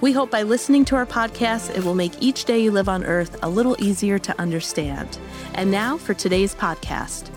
[0.00, 3.04] We hope by listening to our podcast, it will make each day you live on
[3.04, 5.18] earth a little easier to understand.
[5.54, 7.30] And now for today's podcast.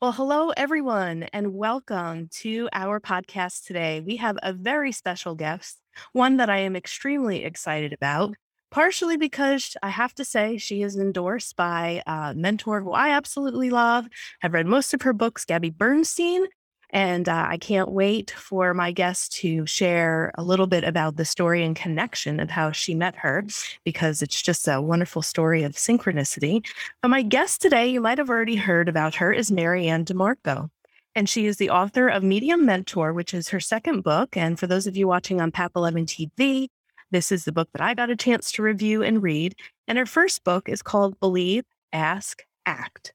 [0.00, 4.00] Well, hello, everyone, and welcome to our podcast today.
[4.00, 5.78] We have a very special guest,
[6.12, 8.34] one that I am extremely excited about,
[8.70, 13.70] partially because I have to say she is endorsed by a mentor who I absolutely
[13.70, 14.06] love.
[14.42, 16.46] I've read most of her books, Gabby Bernstein,
[16.92, 21.24] and uh, I can't wait for my guest to share a little bit about the
[21.24, 23.44] story and connection of how she met her,
[23.84, 26.64] because it's just a wonderful story of synchronicity.
[27.00, 30.68] But my guest today, you might have already heard about her, is MaryAnn DiMarco.
[31.14, 34.36] And she is the author of Medium Mentor, which is her second book.
[34.36, 36.68] And for those of you watching on Path 11 TV,
[37.10, 39.54] this is the book that I got a chance to review and read.
[39.86, 43.12] And her first book is called Believe, Ask, Act.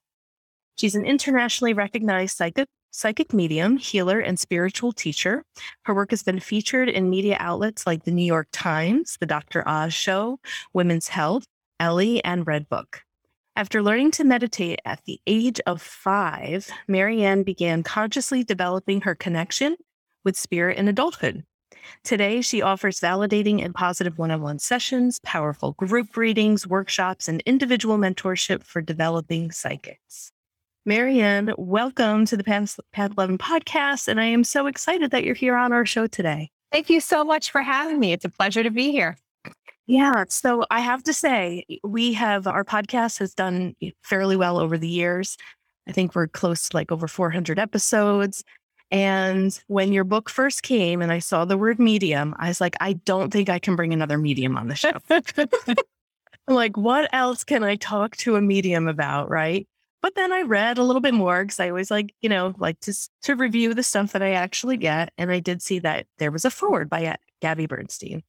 [0.77, 2.67] She's an internationally recognized psychic
[2.97, 5.43] psychic medium, healer, and spiritual teacher.
[5.83, 9.63] Her work has been featured in media outlets like the New York Times, The Dr.
[9.67, 10.39] Oz Show,
[10.73, 11.45] Women's Health,
[11.79, 13.01] Elle, and Redbook.
[13.55, 19.75] After learning to meditate at the age of five, MaryAnn began consciously developing her connection
[20.25, 21.43] with spirit in adulthood.
[22.03, 27.43] Today, she offers validating and positive one on one sessions, powerful group readings, workshops, and
[27.45, 30.31] individual mentorship for developing psychics.
[30.87, 34.07] MaryAnn, welcome to the Path, Path 11 podcast.
[34.07, 36.49] And I am so excited that you're here on our show today.
[36.71, 38.13] Thank you so much for having me.
[38.13, 39.17] It's a pleasure to be here.
[39.85, 40.23] Yeah.
[40.29, 44.87] So I have to say, we have our podcast has done fairly well over the
[44.87, 45.35] years.
[45.89, 48.45] I think we're close to like over 400 episodes.
[48.89, 52.77] And when your book first came and I saw the word medium, I was like,
[52.79, 54.93] I don't think I can bring another medium on the show.
[56.49, 59.29] Like, what else can I talk to a medium about?
[59.29, 59.67] Right.
[60.01, 62.79] But then I read a little bit more because I always like, you know, like
[62.81, 62.93] to,
[63.23, 65.11] to review the stuff that I actually get.
[65.17, 68.23] And I did see that there was a foreword by Gabby Bernstein.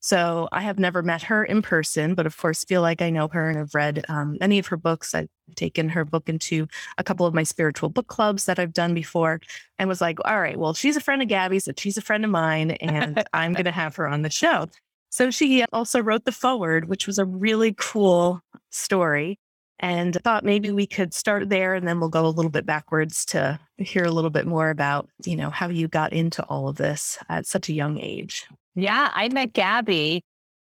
[0.00, 3.28] So I have never met her in person, but of course feel like I know
[3.28, 5.14] her and have read um, many of her books.
[5.14, 8.94] I've taken her book into a couple of my spiritual book clubs that I've done
[8.94, 9.40] before
[9.78, 12.24] and was like, all right, well, she's a friend of Gabby's, and she's a friend
[12.24, 14.68] of mine, and I'm going to have her on the show.
[15.10, 19.38] So she also wrote the foreword, which was a really cool story
[19.84, 23.22] and thought maybe we could start there and then we'll go a little bit backwards
[23.26, 26.76] to hear a little bit more about, you know, how you got into all of
[26.76, 28.46] this at such a young age.
[28.74, 30.22] Yeah, I met Gabby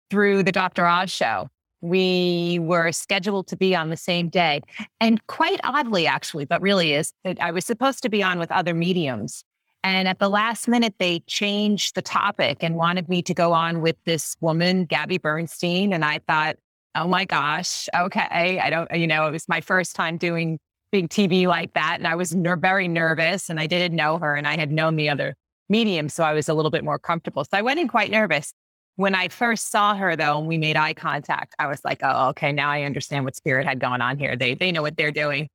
[0.09, 0.85] through the Dr.
[0.85, 1.50] Oz show.
[1.81, 4.62] We were scheduled to be on the same day.
[5.02, 8.53] And quite oddly, actually, but really is that I was supposed to be on with
[8.53, 9.44] other mediums.
[9.84, 13.81] And at the last minute, they changed the topic and wanted me to go on
[13.81, 15.91] with this woman, Gabby Bernstein.
[15.91, 16.56] And I thought,
[16.96, 18.60] oh my gosh, okay.
[18.60, 20.60] I don't, you know, it was my first time doing
[20.92, 21.98] big TV like that.
[22.00, 24.96] And I was ner- very nervous and I didn't know her and I had known
[24.96, 25.36] the other
[25.70, 26.10] medium.
[26.10, 27.44] So I was a little bit more comfortable.
[27.44, 28.52] So I went in quite nervous.
[28.96, 32.30] When I first saw her though, and we made eye contact, I was like, oh,
[32.30, 34.36] okay, now I understand what spirit had gone on here.
[34.36, 35.48] They, they know what they're doing.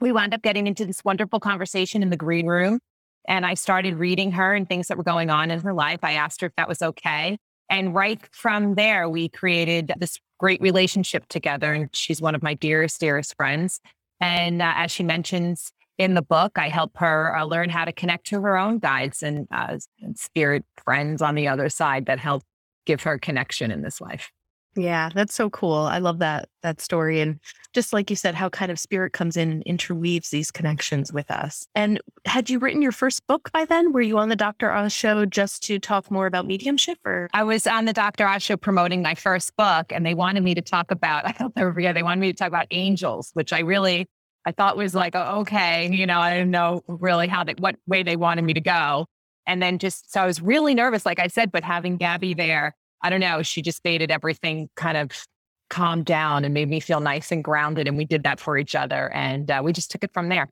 [0.00, 2.78] We wound up getting into this wonderful conversation in the green room.
[3.26, 6.00] And I started reading her and things that were going on in her life.
[6.02, 7.36] I asked her if that was okay.
[7.70, 11.72] And right from there, we created this great relationship together.
[11.72, 13.80] And she's one of my dearest, dearest friends.
[14.20, 17.92] And uh, as she mentions in the book, I help her uh, learn how to
[17.92, 22.18] connect to her own guides and, uh, and spirit friends on the other side that
[22.18, 22.42] help
[22.86, 24.30] give her connection in this life.
[24.78, 25.74] Yeah, that's so cool.
[25.74, 27.40] I love that that story and
[27.72, 31.30] just like you said how kind of spirit comes in and interweaves these connections with
[31.32, 31.66] us.
[31.74, 33.92] And had you written your first book by then?
[33.92, 34.70] Were you on the Dr.
[34.70, 38.26] Oz show just to talk more about mediumship or I was on the Dr.
[38.26, 41.54] Oz show promoting my first book and they wanted me to talk about I don't
[41.56, 44.06] never forget they wanted me to talk about angels, which I really
[44.44, 47.74] I thought was like oh, okay, you know, I didn't know really how they what
[47.88, 49.06] way they wanted me to go.
[49.44, 52.76] And then just so I was really nervous like I said, but having Gabby there
[53.02, 55.26] I don't know, she just made it everything kind of
[55.70, 57.86] calm down and made me feel nice and grounded.
[57.86, 59.12] And we did that for each other.
[59.12, 60.48] And uh, we just took it from there.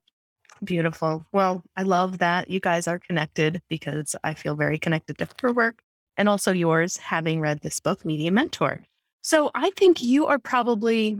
[0.64, 1.26] Beautiful.
[1.32, 5.52] Well, I love that you guys are connected because I feel very connected to her
[5.52, 5.82] work
[6.16, 8.82] and also yours, having read this book, Medium Mentor.
[9.22, 11.18] So I think you are probably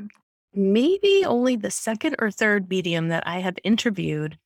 [0.55, 4.38] maybe only the second or third medium that I have interviewed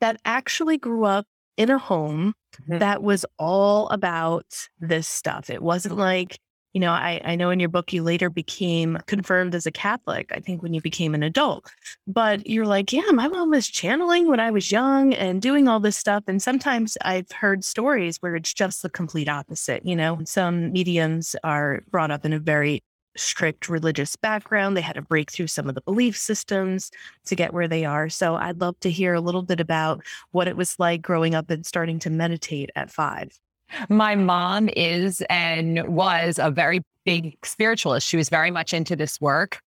[0.00, 2.78] that actually grew up in a home mm-hmm.
[2.78, 5.50] that was all about this stuff.
[5.50, 6.38] It wasn't like
[6.72, 10.30] you know, I, I know in your book you later became confirmed as a Catholic,
[10.32, 11.68] I think when you became an adult.
[12.06, 15.80] But you're like, yeah, my mom was channeling when I was young and doing all
[15.80, 16.24] this stuff.
[16.28, 19.84] And sometimes I've heard stories where it's just the complete opposite.
[19.84, 22.82] You know, some mediums are brought up in a very
[23.16, 24.76] strict religious background.
[24.76, 26.90] They had to break through some of the belief systems
[27.26, 28.08] to get where they are.
[28.08, 31.50] So I'd love to hear a little bit about what it was like growing up
[31.50, 33.38] and starting to meditate at five.
[33.88, 38.06] My mom is and was a very big spiritualist.
[38.06, 39.60] She was very much into this work.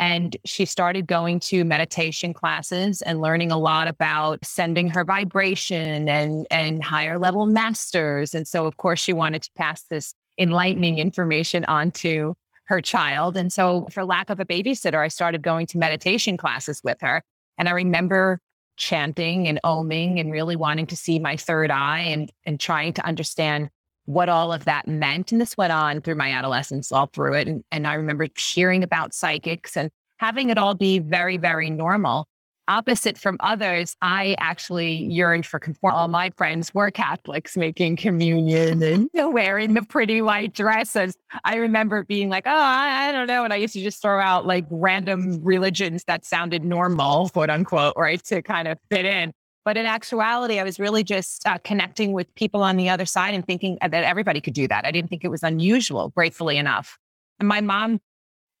[0.00, 6.08] And she started going to meditation classes and learning a lot about sending her vibration
[6.08, 8.34] and, and higher level masters.
[8.34, 12.34] And so, of course, she wanted to pass this enlightening information on to
[12.66, 13.36] her child.
[13.36, 17.22] And so, for lack of a babysitter, I started going to meditation classes with her.
[17.58, 18.40] And I remember
[18.76, 23.06] chanting and oming and really wanting to see my third eye and, and trying to
[23.06, 23.70] understand
[24.06, 25.32] what all of that meant.
[25.32, 27.48] And this went on through my adolescence, all through it.
[27.48, 32.26] And, and I remember hearing about psychics and having it all be very, very normal
[32.68, 35.94] opposite from others, I actually yearned for conform.
[35.94, 41.16] All my friends were Catholics making communion and wearing the pretty white dresses.
[41.44, 43.44] I remember being like, oh, I, don't know.
[43.44, 47.94] And I used to just throw out like random religions that sounded normal, quote unquote,
[47.96, 49.32] right, to kind of fit in.
[49.64, 53.34] But in actuality, I was really just uh, connecting with people on the other side
[53.34, 54.84] and thinking that everybody could do that.
[54.84, 56.98] I didn't think it was unusual, gratefully enough.
[57.38, 58.00] And my mom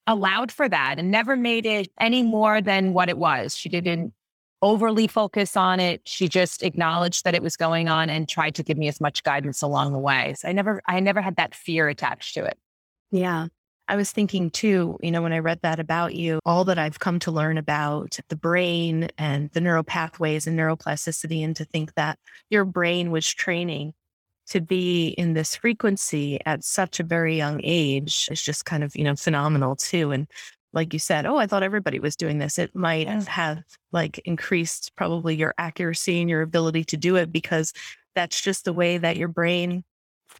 [0.06, 3.56] allowed for that and never made it any more than what it was.
[3.56, 4.12] She didn't
[4.62, 6.00] overly focus on it.
[6.04, 9.22] She just acknowledged that it was going on and tried to give me as much
[9.22, 10.34] guidance along the way.
[10.38, 12.58] So I never I never had that fear attached to it.
[13.10, 13.48] Yeah.
[13.86, 16.98] I was thinking too, you know, when I read that about you, all that I've
[16.98, 21.92] come to learn about the brain and the neural pathways and neuroplasticity, and to think
[21.94, 22.18] that
[22.48, 23.92] your brain was training
[24.48, 28.94] to be in this frequency at such a very young age is just kind of,
[28.94, 30.10] you know, phenomenal too.
[30.10, 30.26] And
[30.72, 32.58] like you said, oh, I thought everybody was doing this.
[32.58, 33.62] It might have
[33.92, 37.72] like increased probably your accuracy and your ability to do it because
[38.14, 39.84] that's just the way that your brain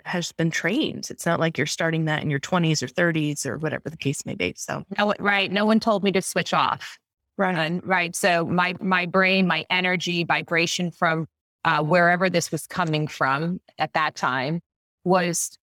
[0.05, 1.09] has been trained.
[1.11, 4.27] It's not like you're starting that in your 20s or 30s or whatever the case
[4.27, 4.55] may be.
[4.57, 5.51] So, no, right.
[5.51, 6.99] No one told me to switch off.
[7.37, 7.57] Right.
[7.57, 8.15] And, right.
[8.15, 11.27] So my my brain, my energy, vibration from
[11.65, 14.61] uh, wherever this was coming from at that time
[15.05, 15.59] was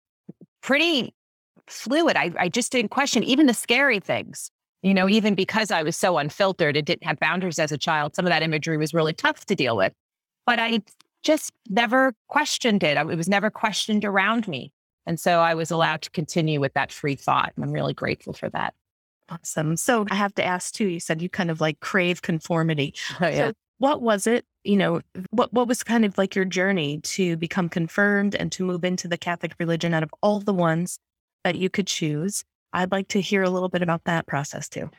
[0.62, 1.13] pretty
[1.68, 2.15] fluid.
[2.15, 4.51] I, I just didn't question even the scary things.
[4.83, 8.15] You know, even because I was so unfiltered and didn't have boundaries as a child,
[8.15, 9.94] some of that imagery was really tough to deal with.
[10.48, 10.81] But I
[11.21, 12.98] just never questioned it.
[12.98, 14.71] It was never questioned around me.
[15.06, 17.53] And so I was allowed to continue with that free thought.
[17.56, 18.74] And I'm really grateful for that.
[19.30, 19.77] Awesome.
[19.77, 22.95] So I have to ask too, you said you kind of like crave conformity.
[23.21, 23.48] Oh, yeah.
[23.48, 25.01] So what was it you know
[25.31, 29.07] what what was kind of like your journey to become confirmed and to move into
[29.07, 30.99] the catholic religion out of all the ones
[31.43, 32.43] that you could choose
[32.73, 34.89] i'd like to hear a little bit about that process too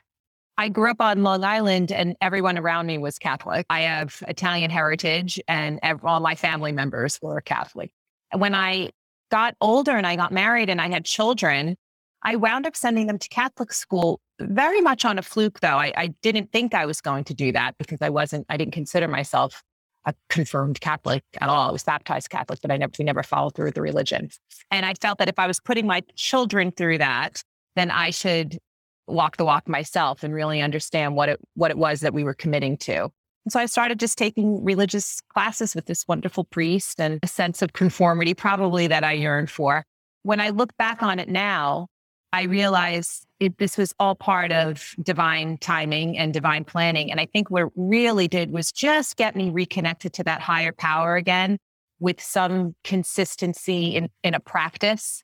[0.58, 3.64] I grew up on Long Island and everyone around me was Catholic.
[3.70, 7.90] I have Italian heritage and all my family members were Catholic.
[8.37, 8.90] When I
[9.31, 11.75] got older and I got married and I had children,
[12.23, 15.77] I wound up sending them to Catholic school very much on a fluke, though.
[15.79, 18.73] I, I, didn't think I was going to do that because I wasn't, I didn't
[18.73, 19.62] consider myself
[20.05, 21.69] a confirmed Catholic at all.
[21.69, 24.31] I was baptized Catholic, but I never, we never followed through with the religion.
[24.71, 27.43] And I felt that if I was putting my children through that,
[27.77, 28.59] then I should
[29.06, 32.35] walk the walk myself and really understand what it, what it was that we were
[32.35, 33.11] committing to.
[33.44, 37.63] And so I started just taking religious classes with this wonderful priest and a sense
[37.63, 39.84] of conformity, probably that I yearned for.
[40.22, 41.89] When I look back on it now,
[42.32, 47.10] I realized it, this was all part of divine timing and divine planning.
[47.10, 51.17] And I think what really did was just get me reconnected to that higher power
[51.17, 51.58] again
[52.01, 55.22] with some consistency in, in a practice.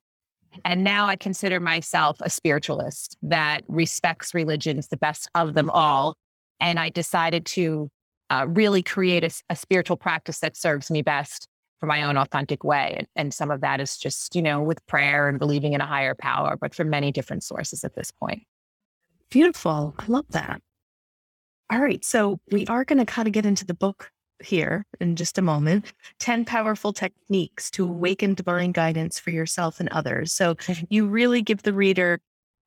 [0.64, 6.14] And now I consider myself a spiritualist that respects religions, the best of them all.
[6.60, 7.88] And I decided to
[8.30, 11.48] uh, really create a, a spiritual practice that serves me best
[11.80, 12.94] for my own authentic way.
[12.98, 15.86] And, and some of that is just, you know, with prayer and believing in a
[15.86, 18.42] higher power, but from many different sources at this point.
[19.30, 19.94] Beautiful.
[19.98, 20.60] I love that.
[21.70, 22.04] All right.
[22.04, 24.10] So we are going to kind of get into the book
[24.42, 29.88] here in just a moment 10 powerful techniques to awaken divine guidance for yourself and
[29.90, 30.32] others.
[30.32, 30.56] So
[30.88, 32.20] you really give the reader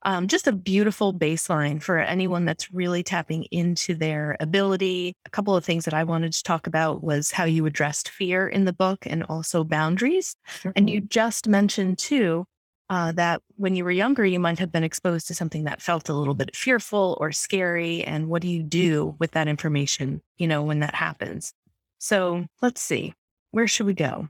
[0.03, 5.15] um, just a beautiful baseline for anyone that's really tapping into their ability.
[5.25, 8.47] A couple of things that I wanted to talk about was how you addressed fear
[8.47, 10.35] in the book and also boundaries.
[10.75, 12.45] And you just mentioned too
[12.89, 16.09] uh, that when you were younger, you might have been exposed to something that felt
[16.09, 18.03] a little bit fearful or scary.
[18.03, 21.53] And what do you do with that information, you know, when that happens?
[21.99, 23.13] So let's see,
[23.51, 24.27] where should we go?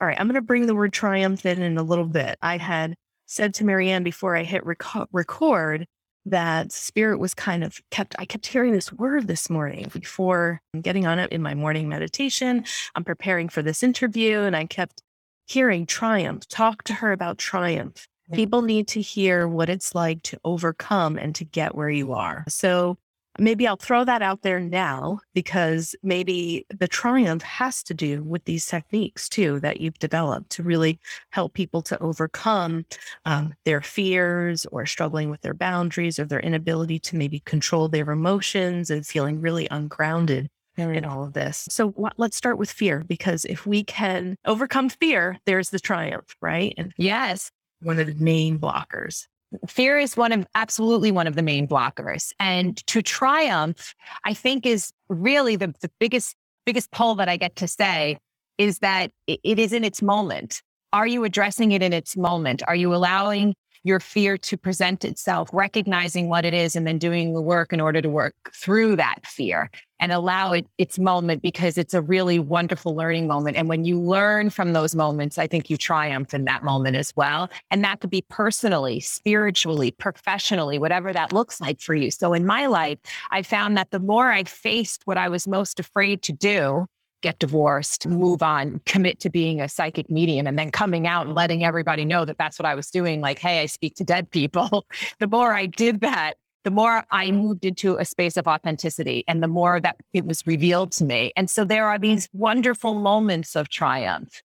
[0.00, 2.36] All right, I'm going to bring the word triumph in in a little bit.
[2.42, 2.94] I had
[3.30, 5.86] said to MaryAnn before I hit rec- record
[6.26, 11.06] that spirit was kind of kept, I kept hearing this word this morning before getting
[11.06, 12.64] on it in my morning meditation.
[12.94, 15.02] I'm preparing for this interview and I kept
[15.46, 16.46] hearing triumph.
[16.48, 18.06] Talk to her about triumph.
[18.32, 22.44] People need to hear what it's like to overcome and to get where you are.
[22.48, 22.98] So
[23.40, 28.44] maybe I'll throw that out there now because maybe the triumph has to do with
[28.44, 32.84] these techniques too that you've developed to really help people to overcome
[33.24, 38.10] um, their fears or struggling with their boundaries or their inability to maybe control their
[38.10, 41.66] emotions and feeling really ungrounded in all of this.
[41.70, 46.36] So what, let's start with fear because if we can overcome fear, there's the triumph,
[46.40, 46.74] right?
[46.78, 49.26] And yes, one of the main blockers
[49.66, 54.64] fear is one of absolutely one of the main blockers and to triumph i think
[54.64, 58.16] is really the, the biggest biggest pull that i get to say
[58.60, 60.60] is that it is in its moment.
[60.92, 62.62] Are you addressing it in its moment?
[62.68, 67.32] Are you allowing your fear to present itself, recognizing what it is, and then doing
[67.34, 69.70] the work in order to work through that fear
[70.00, 73.56] and allow it its moment because it's a really wonderful learning moment.
[73.56, 77.14] And when you learn from those moments, I think you triumph in that moment as
[77.16, 77.50] well.
[77.70, 82.10] And that could be personally, spiritually, professionally, whatever that looks like for you.
[82.10, 82.98] So in my life,
[83.30, 86.86] I found that the more I faced what I was most afraid to do,
[87.20, 91.34] get divorced, move on, commit to being a psychic medium, and then coming out and
[91.34, 93.20] letting everybody know that that's what I was doing.
[93.20, 94.86] Like, hey, I speak to dead people.
[95.18, 96.34] the more I did that,
[96.64, 100.46] the more I moved into a space of authenticity and the more that it was
[100.46, 101.32] revealed to me.
[101.36, 104.42] And so there are these wonderful moments of triumph.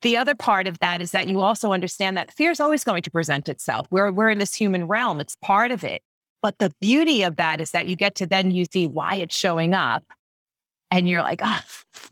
[0.00, 3.02] The other part of that is that you also understand that fear is always going
[3.02, 3.86] to present itself.
[3.90, 6.02] We're, we're in this human realm, it's part of it.
[6.40, 9.36] But the beauty of that is that you get to then you see why it's
[9.36, 10.02] showing up
[10.92, 11.60] and you're like, oh,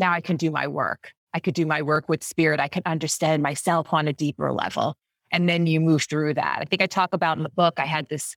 [0.00, 1.12] now I can do my work.
[1.34, 2.58] I could do my work with spirit.
[2.58, 4.96] I could understand myself on a deeper level.
[5.30, 6.58] And then you move through that.
[6.60, 8.34] I think I talk about in the book, I had this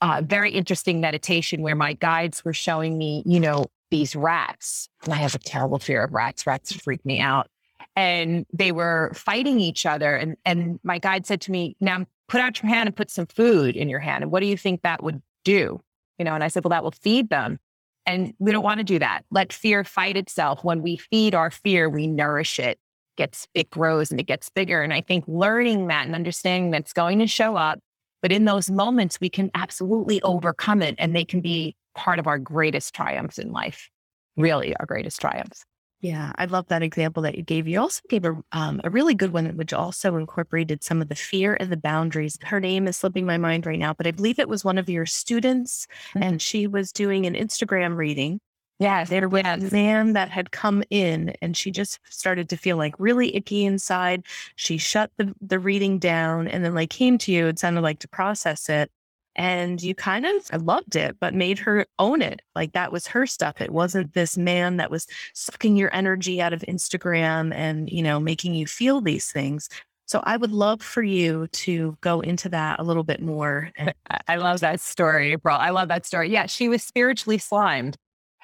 [0.00, 4.88] uh, very interesting meditation where my guides were showing me, you know, these rats.
[5.04, 6.46] And I have a terrible fear of rats.
[6.46, 7.48] Rats freak me out.
[7.96, 10.14] And they were fighting each other.
[10.14, 13.26] And, and my guide said to me, now put out your hand and put some
[13.26, 14.22] food in your hand.
[14.22, 15.80] And what do you think that would do?
[16.18, 17.58] You know, and I said, well, that will feed them.
[18.06, 19.24] And we don't want to do that.
[19.30, 20.62] Let fear fight itself.
[20.62, 22.78] When we feed our fear, we nourish it.
[23.16, 24.82] Gets it grows and it gets bigger.
[24.82, 27.78] And I think learning that and understanding that's going to show up,
[28.22, 32.26] but in those moments we can absolutely overcome it, and they can be part of
[32.26, 33.88] our greatest triumphs in life.
[34.36, 35.64] Really, our greatest triumphs.
[36.04, 37.66] Yeah, I love that example that you gave.
[37.66, 41.14] You also gave a um, a really good one, which also incorporated some of the
[41.14, 42.36] fear and the boundaries.
[42.42, 44.90] Her name is slipping my mind right now, but I believe it was one of
[44.90, 46.22] your students, mm-hmm.
[46.22, 48.38] and she was doing an Instagram reading.
[48.78, 49.62] Yeah, there was yes.
[49.62, 53.64] a man that had come in, and she just started to feel like really icky
[53.64, 54.26] inside.
[54.56, 57.46] She shut the the reading down, and then like came to you.
[57.46, 58.90] It sounded like to process it,
[59.36, 62.42] and you kind of loved it, but made her own it.
[62.54, 63.60] Like that was her stuff.
[63.60, 68.20] It wasn't this man that was sucking your energy out of Instagram and, you know,
[68.20, 69.68] making you feel these things.
[70.06, 73.70] So I would love for you to go into that a little bit more.
[74.28, 75.56] I love that story, April.
[75.56, 76.30] I love that story.
[76.30, 77.96] Yeah, she was spiritually slimed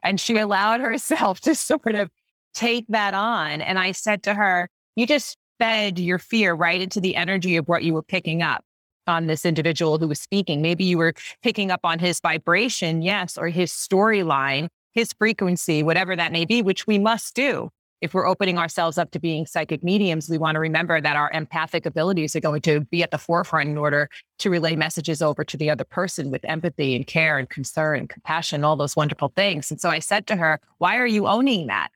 [0.03, 2.11] and she allowed herself to sort of
[2.55, 3.61] take that on.
[3.61, 7.69] And I said to her, You just fed your fear right into the energy of
[7.69, 8.65] what you were picking up
[9.11, 10.63] on this individual who was speaking.
[10.63, 11.13] Maybe you were
[11.43, 16.63] picking up on his vibration, yes, or his storyline, his frequency, whatever that may be,
[16.63, 17.71] which we must do.
[18.01, 21.31] If we're opening ourselves up to being psychic mediums, we want to remember that our
[21.33, 25.45] empathic abilities are going to be at the forefront in order to relay messages over
[25.45, 29.31] to the other person with empathy and care and concern and compassion, all those wonderful
[29.37, 29.71] things.
[29.71, 31.91] And so I said to her, Why are you owning that?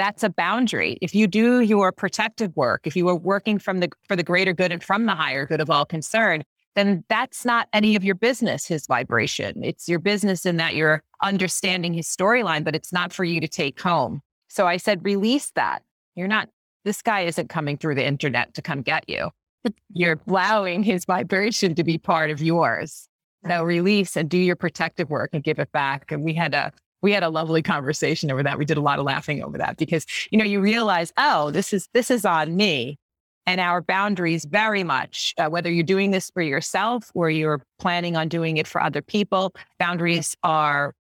[0.00, 0.98] That's a boundary.
[1.00, 4.52] If you do your protective work, if you are working from the for the greater
[4.52, 8.14] good and from the higher good of all concerned, then that's not any of your
[8.14, 9.62] business, his vibration.
[9.62, 13.48] It's your business in that you're understanding his storyline, but it's not for you to
[13.48, 14.20] take home.
[14.48, 15.82] So I said, release that.
[16.14, 16.48] You're not,
[16.84, 19.30] this guy isn't coming through the internet to come get you.
[19.92, 23.08] You're allowing his vibration to be part of yours.
[23.46, 26.10] So release and do your protective work and give it back.
[26.10, 26.72] And we had a
[27.04, 28.58] we had a lovely conversation over that.
[28.58, 31.74] We did a lot of laughing over that because, you know, you realize, oh, this
[31.74, 32.98] is, this is on me
[33.44, 38.16] and our boundaries very much, uh, whether you're doing this for yourself or you're planning
[38.16, 40.94] on doing it for other people, boundaries are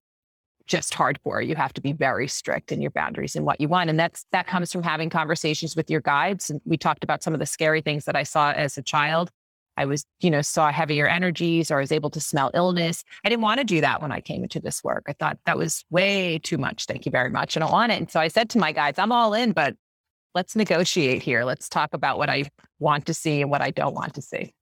[0.68, 1.46] just hardcore.
[1.48, 3.90] You have to be very strict in your boundaries and what you want.
[3.90, 6.50] And that's that comes from having conversations with your guides.
[6.50, 9.32] And we talked about some of the scary things that I saw as a child
[9.78, 13.04] I was, you know, saw heavier energies or I was able to smell illness.
[13.26, 15.04] I didn't want to do that when I came into this work.
[15.08, 16.86] I thought that was way too much.
[16.86, 17.58] Thank you very much.
[17.58, 18.00] I don't want it.
[18.00, 19.76] And so I said to my guides, I'm all in, but
[20.36, 21.44] let's negotiate here.
[21.44, 22.46] Let's talk about what I
[22.80, 24.54] want to see and what I don't want to see.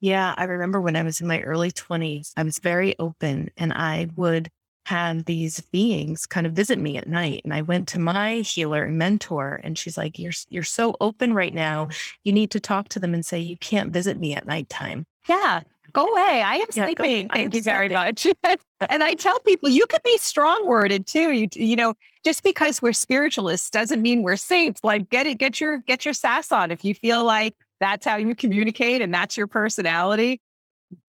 [0.00, 3.72] Yeah, I remember when I was in my early 20s, I was very open and
[3.72, 4.48] I would
[4.88, 7.42] have these beings kind of visit me at night.
[7.44, 11.34] And I went to my healer and mentor and she's like, You're you're so open
[11.34, 11.88] right now.
[12.24, 15.04] You need to talk to them and say you can't visit me at nighttime.
[15.28, 15.60] Yeah.
[15.92, 16.42] Go away.
[16.42, 17.28] I am yeah, sleeping.
[17.28, 18.26] Thank you very much.
[18.44, 21.32] and I tell people you could be strong worded too.
[21.32, 21.92] You you know,
[22.24, 24.82] just because we're spiritualists doesn't mean we're saints.
[24.82, 26.70] Like get it, get your get your sass on.
[26.70, 30.40] If you feel like that's how you communicate and that's your personality,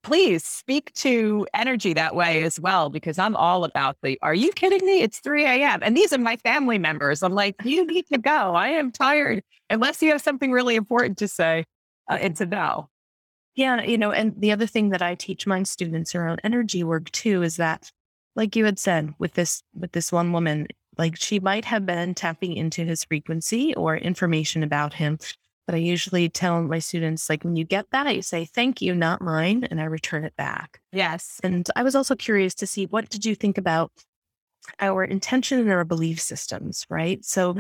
[0.04, 4.52] please speak to energy that way as well, because I'm all about the, are you
[4.52, 5.02] kidding me?
[5.02, 5.80] It's 3 a.m.
[5.82, 7.24] And these are my family members.
[7.24, 8.56] I'm like, you need to go.
[8.56, 9.44] I am tired.
[9.70, 11.66] Unless you have something really important to say
[12.10, 12.86] uh, and to.
[13.56, 13.82] Yeah.
[13.84, 17.44] You know, and the other thing that I teach my students around energy work too
[17.44, 17.92] is that,
[18.36, 20.68] like you had said with this, with this one woman,
[20.98, 25.18] like she might have been tapping into his frequency or information about him
[25.70, 28.96] but I usually tell my students, like, when you get that, you say, thank you,
[28.96, 30.82] not mine, and I return it back.
[30.92, 31.40] Yes.
[31.44, 33.92] And I was also curious to see what did you think about
[34.80, 37.24] our intention and our belief systems, right?
[37.24, 37.56] So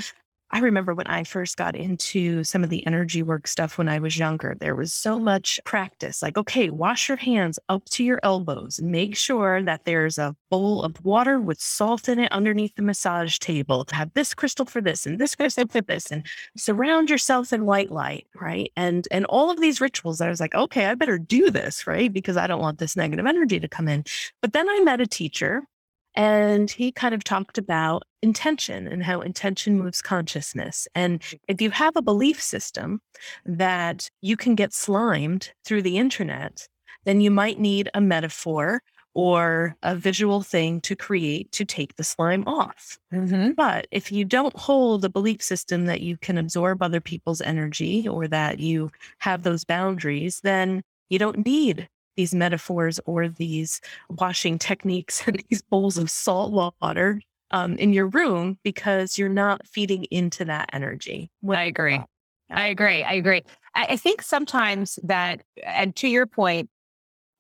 [0.52, 4.00] I remember when I first got into some of the energy work stuff when I
[4.00, 8.20] was younger, there was so much practice like, okay, wash your hands up to your
[8.24, 12.82] elbows make sure that there's a bowl of water with salt in it underneath the
[12.82, 13.86] massage table.
[13.92, 16.26] Have this crystal for this and this crystal for this and
[16.58, 18.72] surround yourself in white light, right?
[18.76, 22.12] And and all of these rituals, I was like, okay, I better do this, right?
[22.12, 24.04] Because I don't want this negative energy to come in.
[24.42, 25.64] But then I met a teacher
[26.20, 30.86] and he kind of talked about intention and how intention moves consciousness.
[30.94, 33.00] And if you have a belief system
[33.46, 36.68] that you can get slimed through the internet,
[37.06, 38.82] then you might need a metaphor
[39.14, 43.00] or a visual thing to create to take the slime off.
[43.14, 43.52] Mm-hmm.
[43.52, 48.10] But if you don't hold a belief system that you can absorb other people's energy
[48.10, 51.88] or that you have those boundaries, then you don't need
[52.20, 57.22] these metaphors or these washing techniques and these bowls of salt water
[57.52, 61.32] um, in your room because you're not feeding into that energy.
[61.50, 62.02] I agree.
[62.52, 63.04] I agree.
[63.04, 63.44] I agree.
[63.74, 66.70] I think sometimes that, and to your point,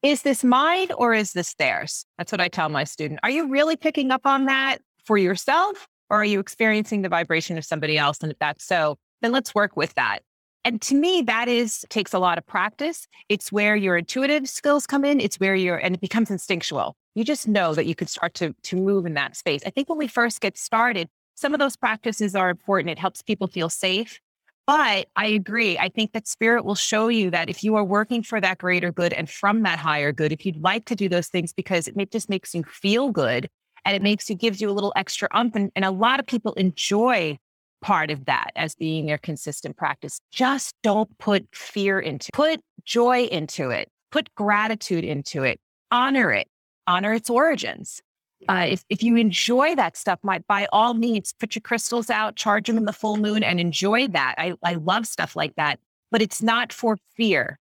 [0.01, 2.06] is this mine or is this theirs?
[2.17, 3.19] That's what I tell my student.
[3.21, 7.58] Are you really picking up on that for yourself or are you experiencing the vibration
[7.58, 8.19] of somebody else?
[8.21, 10.19] And if that's so, then let's work with that.
[10.65, 13.08] And to me, that is takes a lot of practice.
[13.30, 15.19] It's where your intuitive skills come in.
[15.19, 16.95] It's where you're, and it becomes instinctual.
[17.15, 19.62] You just know that you could start to to move in that space.
[19.65, 22.91] I think when we first get started, some of those practices are important.
[22.91, 24.19] It helps people feel safe.
[24.67, 25.80] But I agree.
[25.80, 28.91] I think that spirit will show you that if you are working for that greater
[28.91, 32.12] good and from that higher good, if you'd like to do those things because it
[32.12, 33.50] just makes you feel good
[33.84, 35.56] and it makes you gives you a little extra ump.
[35.56, 37.39] And, and a lot of people enjoy
[37.81, 40.19] part of that as being their consistent practice.
[40.31, 45.59] Just don't put fear into put joy into it, put gratitude into it,
[45.91, 46.47] honor it,
[46.87, 48.01] honor its origins.
[48.47, 52.37] Uh, if, if you enjoy that stuff, might by all means put your crystals out,
[52.37, 54.35] charge them in the full moon, and enjoy that.
[54.37, 57.59] I, I love stuff like that, but it's not for fear.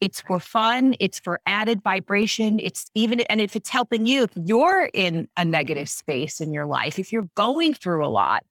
[0.00, 0.94] It's for fun.
[1.00, 2.58] It's for added vibration.
[2.60, 6.66] It's even, and if it's helping you, if you're in a negative space in your
[6.66, 8.44] life, if you're going through a lot,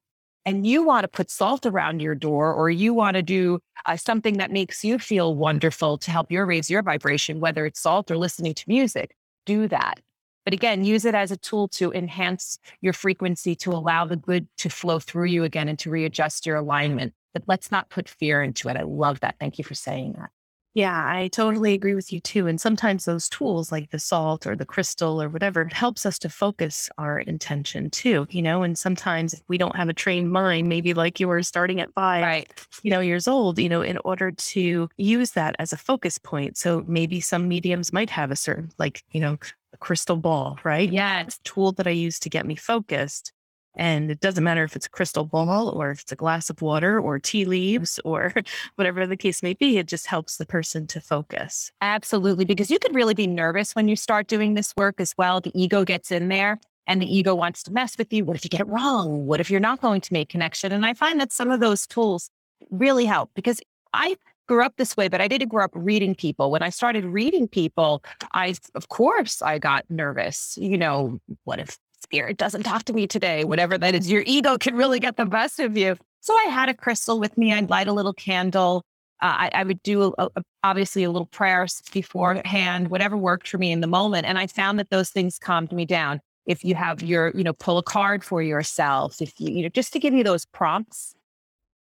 [0.47, 3.97] and you want to put salt around your door or you want to do uh,
[3.97, 8.09] something that makes you feel wonderful to help you raise your vibration, whether it's salt
[8.09, 9.13] or listening to music,
[9.45, 9.99] do that.
[10.45, 14.47] But again, use it as a tool to enhance your frequency to allow the good
[14.59, 17.13] to flow through you again and to readjust your alignment.
[17.33, 18.77] But let's not put fear into it.
[18.77, 19.35] I love that.
[19.41, 20.29] Thank you for saying that.
[20.77, 22.45] Yeah, I totally agree with you too.
[22.45, 26.19] And sometimes those tools like the salt or the crystal or whatever it helps us
[26.19, 28.61] to focus our intention too, you know.
[28.61, 31.91] And sometimes if we don't have a trained mind, maybe like you were starting at
[31.95, 32.65] five, right.
[32.83, 36.57] you know, years old, you know, in order to use that as a focus point.
[36.57, 39.39] So maybe some mediums might have a certain like, you know,
[39.73, 40.93] a crystal ball, right?
[40.93, 41.21] Yeah.
[41.21, 43.33] It's a tool that I use to get me focused.
[43.77, 46.61] And it doesn't matter if it's a crystal ball or if it's a glass of
[46.61, 48.33] water or tea leaves or
[48.75, 49.77] whatever the case may be.
[49.77, 51.71] It just helps the person to focus.
[51.81, 52.43] Absolutely.
[52.43, 55.39] Because you could really be nervous when you start doing this work as well.
[55.39, 58.25] The ego gets in there and the ego wants to mess with you.
[58.25, 59.27] What if you get it wrong?
[59.27, 60.71] What if you're not going to make connection?
[60.71, 62.29] And I find that some of those tools
[62.71, 63.61] really help because
[63.93, 66.49] I grew up this way, but I didn't grow up reading people.
[66.49, 70.57] When I started reading people, I, of course, I got nervous.
[70.59, 74.09] You know, what if spirit doesn't talk to me today, whatever that is.
[74.09, 75.97] Your ego can really get the best of you.
[76.21, 77.53] So I had a crystal with me.
[77.53, 78.83] I'd light a little candle.
[79.21, 83.57] Uh, I, I, would do a, a, obviously a little prayer beforehand, whatever worked for
[83.57, 84.25] me in the moment.
[84.25, 86.21] And I found that those things calmed me down.
[86.45, 89.69] If you have your, you know, pull a card for yourself, if you, you know,
[89.69, 91.13] just to give you those prompts,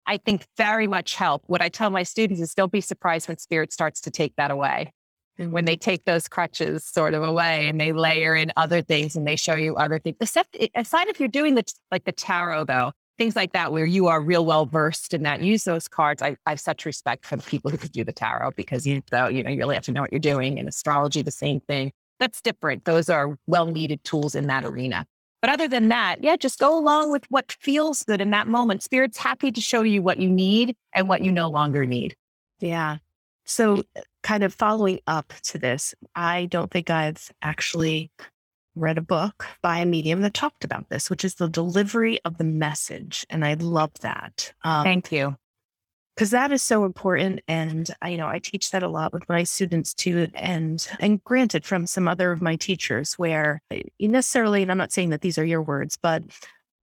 [0.07, 1.43] I think very much help.
[1.45, 4.49] What I tell my students is don't be surprised when spirit starts to take that
[4.49, 4.91] away
[5.39, 9.25] when they take those crutches sort of away and they layer in other things and
[9.25, 10.17] they show you other things.
[10.19, 14.07] Except aside if you're doing the like the tarot though, things like that where you
[14.07, 16.21] are real well versed in that, use those cards.
[16.21, 19.01] I, I have such respect for the people who could do the tarot because you
[19.11, 20.59] know, you know, you really have to know what you're doing.
[20.59, 21.91] And astrology, the same thing.
[22.19, 22.83] That's different.
[22.85, 25.05] Those are well needed tools in that arena.
[25.41, 28.83] But other than that, yeah, just go along with what feels good in that moment.
[28.83, 32.15] Spirit's happy to show you what you need and what you no longer need.
[32.59, 32.97] Yeah.
[33.49, 38.11] So, uh, kind of following up to this, I don't think I've actually
[38.75, 42.37] read a book by a medium that talked about this, which is the delivery of
[42.37, 43.25] the message.
[43.29, 44.53] And I love that.
[44.63, 45.35] Um, Thank you
[46.15, 49.29] because that is so important and I, you know i teach that a lot with
[49.29, 54.61] my students too and and granted from some other of my teachers where eh, necessarily
[54.61, 56.23] and i'm not saying that these are your words but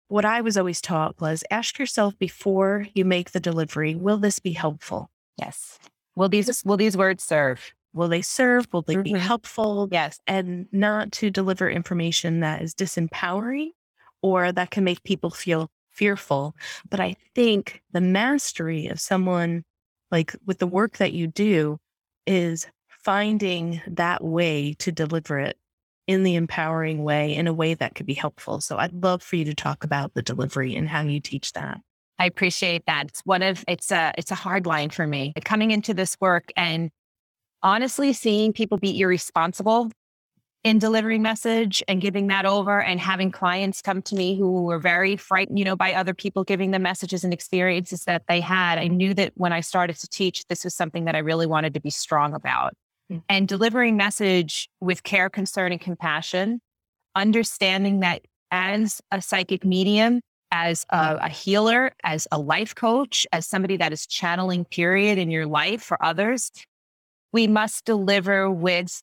[0.10, 4.40] what i was always taught was ask yourself before you make the delivery will this
[4.40, 5.80] be helpful yes
[6.16, 9.14] will these will these words serve will they serve will they mm-hmm.
[9.14, 13.70] be helpful yes and not to deliver information that is disempowering
[14.24, 16.56] or that can make people feel fearful.
[16.90, 19.64] But I think the mastery of someone
[20.12, 21.78] like with the work that you do
[22.26, 25.58] is finding that way to deliver it
[26.08, 28.60] in the empowering way, in a way that could be helpful.
[28.60, 31.80] So I'd love for you to talk about the delivery and how you teach that.
[32.20, 33.08] I appreciate that.
[33.08, 36.52] It's one of it's a it's a hard line for me coming into this work
[36.56, 36.92] and
[37.62, 39.90] honestly seeing people be irresponsible
[40.64, 44.80] in delivering message and giving that over and having clients come to me who were
[44.80, 48.78] very frightened, you know, by other people giving them messages and experiences that they had.
[48.78, 51.74] I knew that when I started to teach, this was something that I really wanted
[51.74, 52.74] to be strong about.
[53.12, 53.20] Mm-hmm.
[53.28, 56.62] And delivering message with care, concern, and compassion,
[57.14, 60.22] understanding that as a psychic medium,
[60.54, 65.32] as a, a healer, as a life coach, as somebody that is channeling period in
[65.32, 66.52] your life for others,
[67.34, 69.02] we must deliver with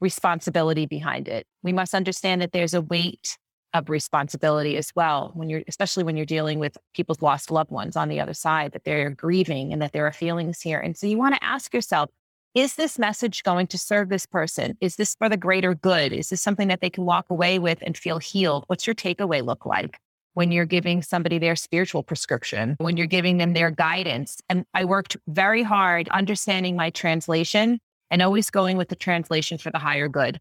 [0.00, 1.46] responsibility behind it.
[1.62, 3.38] We must understand that there's a weight
[3.72, 7.94] of responsibility as well when you're especially when you're dealing with people's lost loved ones
[7.94, 10.80] on the other side that they're grieving and that there are feelings here.
[10.80, 12.10] And so you want to ask yourself
[12.56, 14.76] is this message going to serve this person?
[14.80, 16.12] Is this for the greater good?
[16.12, 18.64] Is this something that they can walk away with and feel healed?
[18.66, 20.00] What's your takeaway look like
[20.34, 24.84] when you're giving somebody their spiritual prescription when you're giving them their guidance and i
[24.84, 27.78] worked very hard understanding my translation
[28.10, 30.38] and always going with the translation for the higher good.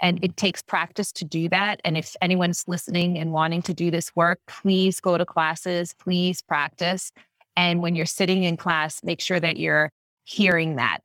[0.00, 1.80] And it takes practice to do that.
[1.84, 6.42] And if anyone's listening and wanting to do this work, please go to classes, please
[6.42, 7.12] practice.
[7.56, 9.90] And when you're sitting in class, make sure that you're
[10.24, 10.98] hearing that.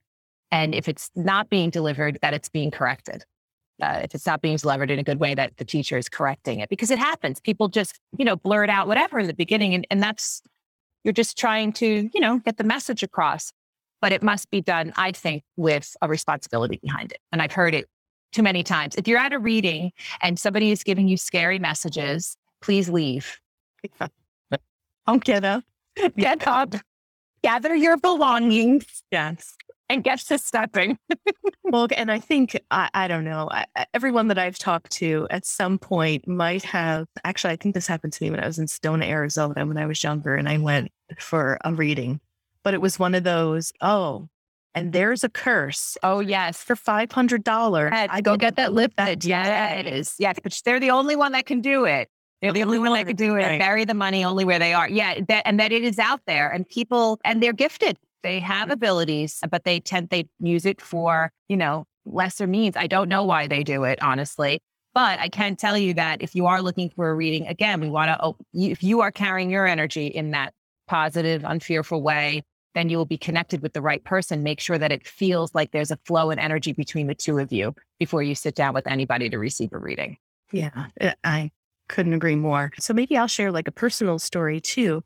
[0.51, 3.23] And if it's not being delivered, that it's being corrected.
[3.81, 6.59] Uh, if it's not being delivered in a good way, that the teacher is correcting
[6.59, 7.39] it because it happens.
[7.39, 9.73] People just, you know, blur it out, whatever in the beginning.
[9.73, 10.41] And, and that's,
[11.03, 13.53] you're just trying to, you know, get the message across
[14.01, 17.19] but it must be done, I think, with a responsibility behind it.
[17.31, 17.87] And I've heard it
[18.31, 18.95] too many times.
[18.95, 23.39] If you're at a reading and somebody is giving you scary messages, please leave.
[25.07, 25.63] Don't get up.
[26.17, 26.75] Get up.
[27.43, 29.03] Gather your belongings.
[29.11, 29.55] Yes.
[29.89, 30.97] And get to stepping.
[31.63, 35.45] well, and I think, I, I don't know, I, everyone that I've talked to at
[35.45, 38.65] some point might have, actually, I think this happened to me when I was in
[38.65, 42.19] Sedona, Arizona, when I was younger, and I went for a reading
[42.67, 44.27] but it was one of those, oh,
[44.75, 45.95] and there's a curse.
[46.03, 46.61] Oh, yes.
[46.61, 47.91] For $500.
[47.93, 49.23] I go get that lifted.
[49.23, 50.15] Yeah, it is.
[50.19, 52.09] Yeah, but they're the only one that can do it.
[52.41, 53.57] They're the only one that can do it.
[53.57, 54.89] Bury the money only where they are.
[54.89, 57.97] Yeah, that, and that it is out there and people, and they're gifted.
[58.23, 62.75] They have abilities, but they tend, they use it for, you know, lesser means.
[62.75, 64.59] I don't know why they do it, honestly.
[64.93, 67.89] But I can tell you that if you are looking for a reading, again, we
[67.89, 70.53] want to, if you are carrying your energy in that
[70.87, 74.43] positive, unfearful way, then you will be connected with the right person.
[74.43, 77.51] Make sure that it feels like there's a flow and energy between the two of
[77.51, 80.17] you before you sit down with anybody to receive a reading.
[80.51, 81.51] Yeah, eh, I
[81.89, 82.71] couldn't agree more.
[82.79, 85.03] So maybe I'll share like a personal story too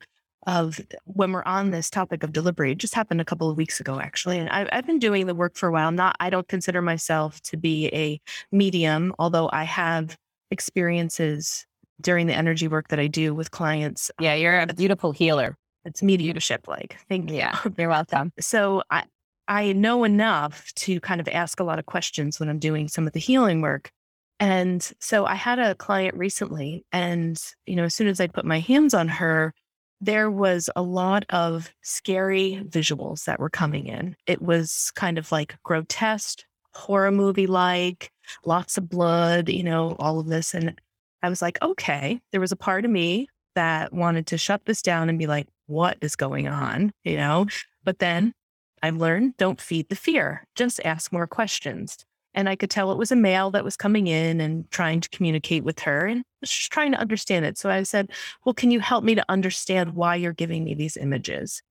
[0.47, 2.71] of eh, when we're on this topic of delivery.
[2.71, 4.37] It just happened a couple of weeks ago, actually.
[4.39, 5.91] And I've, I've been doing the work for a while.
[5.91, 8.19] Not, I don't consider myself to be a
[8.51, 10.17] medium, although I have
[10.49, 11.65] experiences
[11.99, 14.09] during the energy work that I do with clients.
[14.19, 16.97] Yeah, you're a beautiful healer it's mediumship like.
[17.09, 17.37] Thank you.
[17.37, 18.31] Yeah, you're welcome.
[18.39, 19.03] So I
[19.47, 23.07] I know enough to kind of ask a lot of questions when I'm doing some
[23.07, 23.91] of the healing work.
[24.39, 28.45] And so I had a client recently, and you know, as soon as I put
[28.45, 29.53] my hands on her,
[30.01, 34.15] there was a lot of scary visuals that were coming in.
[34.25, 36.39] It was kind of like grotesque,
[36.73, 38.11] horror movie like,
[38.43, 40.53] lots of blood, you know, all of this.
[40.53, 40.79] And
[41.21, 44.81] I was like, okay, there was a part of me that wanted to shut this
[44.81, 47.45] down and be like, what is going on, you know?
[47.83, 48.33] But then
[48.81, 52.05] I've learned don't feed the fear, just ask more questions.
[52.33, 55.09] And I could tell it was a male that was coming in and trying to
[55.09, 57.57] communicate with her and just trying to understand it.
[57.57, 58.09] So I said,
[58.45, 61.61] Well, can you help me to understand why you're giving me these images?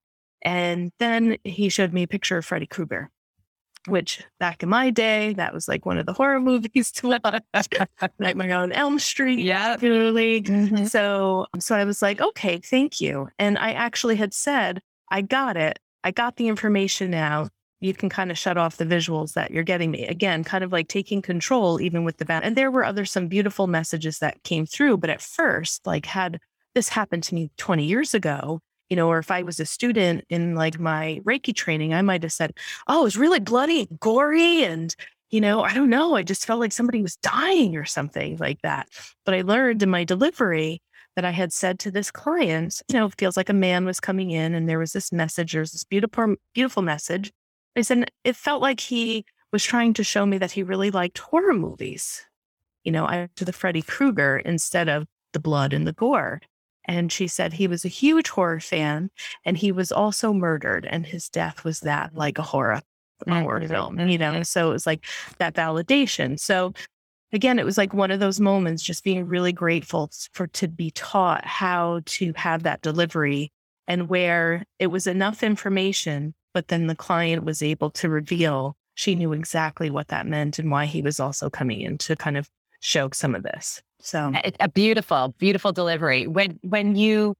[0.43, 3.09] And then he showed me a picture of Freddy Krueger,
[3.87, 7.67] which back in my day, that was like one of the horror movies to watch.
[8.19, 9.39] Nightmare on Elm Street.
[9.39, 9.75] Yeah.
[9.75, 10.41] Particularly.
[10.41, 10.85] Mm-hmm.
[10.85, 13.29] So, so I was like, okay, thank you.
[13.39, 15.79] And I actually had said, I got it.
[16.03, 17.49] I got the information now
[17.81, 20.05] you can kind of shut off the visuals that you're getting me.
[20.05, 22.45] Again, kind of like taking control even with the band.
[22.45, 24.97] And there were other some beautiful messages that came through.
[24.97, 26.39] But at first, like had
[26.75, 30.23] this happened to me 20 years ago, you know, or if I was a student
[30.29, 32.53] in like my Reiki training, I might have said,
[32.87, 34.63] Oh, it's really bloody and gory.
[34.63, 34.95] And,
[35.31, 36.15] you know, I don't know.
[36.15, 38.89] I just felt like somebody was dying or something like that.
[39.25, 40.83] But I learned in my delivery
[41.15, 44.31] that I had said to this client, you know, feels like a man was coming
[44.31, 47.31] in and there was this message, there's this beautiful, beautiful message
[47.75, 51.19] I said, it felt like he was trying to show me that he really liked
[51.19, 52.25] horror movies.
[52.83, 56.41] You know, I to the Freddy Krueger instead of the blood and the gore.
[56.85, 59.11] And she said he was a huge horror fan
[59.45, 62.81] and he was also murdered and his death was that like a horror,
[63.27, 64.41] horror film, you know?
[64.43, 65.05] So it was like
[65.37, 66.39] that validation.
[66.39, 66.73] So
[67.31, 70.89] again, it was like one of those moments just being really grateful for to be
[70.91, 73.51] taught how to have that delivery
[73.87, 79.15] and where it was enough information but then the client was able to reveal she
[79.15, 82.49] knew exactly what that meant and why he was also coming in to kind of
[82.81, 83.81] show some of this.
[83.99, 86.27] So a beautiful, beautiful delivery.
[86.27, 87.35] When when you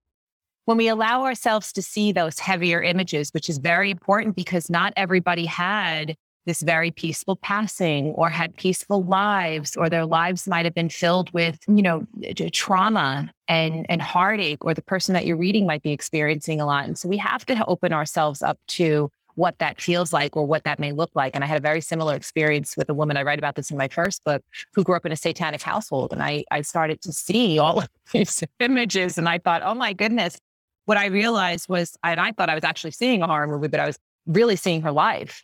[0.66, 4.94] when we allow ourselves to see those heavier images, which is very important because not
[4.96, 10.74] everybody had this very peaceful passing or had peaceful lives or their lives might have
[10.74, 12.06] been filled with you know
[12.52, 16.86] trauma and and heartache or the person that you're reading might be experiencing a lot.
[16.86, 20.64] And so we have to open ourselves up to what that feels like or what
[20.66, 21.36] that may look like.
[21.36, 23.78] And i had a very similar experience with a woman i write about this in
[23.78, 26.12] my first book who grew up in a satanic household.
[26.12, 29.94] And i i started to see all of these images and i thought oh my
[29.94, 30.38] goodness.
[30.86, 33.80] What i realized was and i thought i was actually seeing a horror movie but
[33.80, 35.44] i was really seeing her life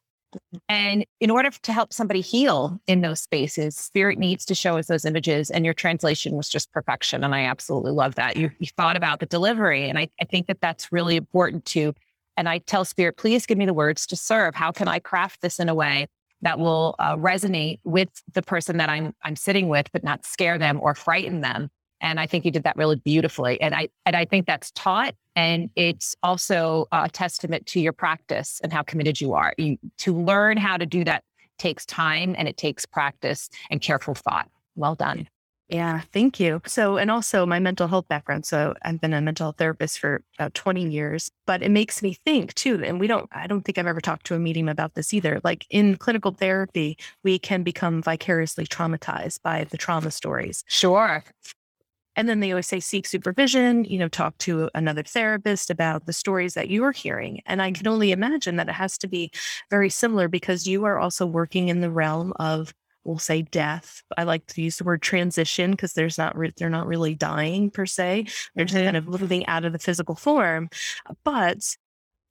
[0.69, 4.88] and in order to help somebody heal in those spaces, spirit needs to show us
[4.88, 5.50] those images.
[5.50, 7.23] And your translation was just perfection.
[7.23, 8.38] And I absolutely love that.
[8.38, 9.89] You, you thought about the delivery.
[9.89, 11.93] And I, I think that that's really important too.
[12.36, 14.56] And I tell spirit, please give me the words to serve.
[14.56, 16.08] How can I craft this in a way
[16.41, 20.58] that will uh, resonate with the person that I'm, I'm sitting with, but not scare
[20.58, 21.69] them or frighten them?
[22.01, 23.60] And I think you did that really beautifully.
[23.62, 28.60] And I, and I think that's taught and it's also a testament to your practice
[28.63, 29.53] and how committed you are.
[29.60, 31.23] You, to learn how to do that
[31.60, 34.49] takes time and it takes practice and careful thought.
[34.75, 35.29] Well done.
[35.69, 36.62] Yeah, thank you.
[36.65, 38.45] So, and also my mental health background.
[38.45, 42.13] So, I've been a mental health therapist for about 20 years, but it makes me
[42.25, 42.81] think too.
[42.83, 45.41] And we don't, I don't think I've ever talked to a medium about this either.
[45.43, 50.63] Like in clinical therapy, we can become vicariously traumatized by the trauma stories.
[50.67, 51.23] Sure.
[52.17, 56.13] And then they always say seek supervision, you know, talk to another therapist about the
[56.13, 57.41] stories that you're hearing.
[57.45, 59.32] And I can only imagine that it has to be
[59.69, 62.73] very similar because you are also working in the realm of
[63.06, 64.01] we'll say death.
[64.17, 67.69] I like to use the word transition because there's not re- they're not really dying
[67.69, 68.25] per se.
[68.56, 68.86] They're just mm-hmm.
[68.86, 70.69] kind of moving out of the physical form.
[71.23, 71.77] But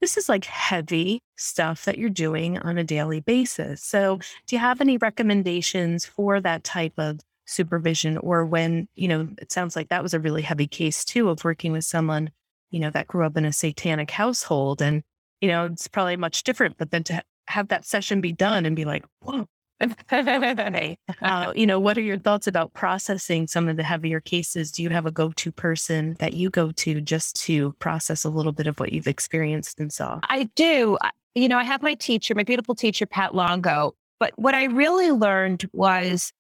[0.01, 3.83] this is like heavy stuff that you're doing on a daily basis.
[3.83, 9.29] So, do you have any recommendations for that type of supervision or when, you know,
[9.39, 12.31] it sounds like that was a really heavy case too of working with someone,
[12.71, 14.83] you know, that grew up in a satanic household.
[14.83, 15.03] And,
[15.41, 18.77] you know, it's probably much different, but then to have that session be done and
[18.77, 19.47] be like, whoa.
[20.11, 24.73] uh, you know, what are your thoughts about processing some of the heavier cases?
[24.73, 28.31] Do you have a go to person that you go to just to process a
[28.31, 30.21] little bit of what you've experienced and saw?
[30.25, 30.97] I do.
[31.35, 33.95] You know, I have my teacher, my beautiful teacher, Pat Longo.
[34.19, 36.33] But what I really learned was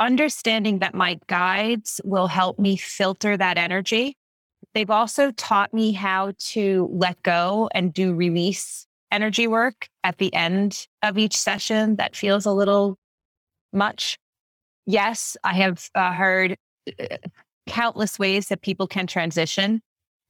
[0.00, 4.16] understanding that my guides will help me filter that energy.
[4.74, 10.32] They've also taught me how to let go and do release energy work at the
[10.34, 12.98] end of each session that feels a little
[13.72, 14.18] much.
[14.86, 16.56] Yes, I have uh, heard
[17.00, 17.16] uh,
[17.66, 19.80] countless ways that people can transition.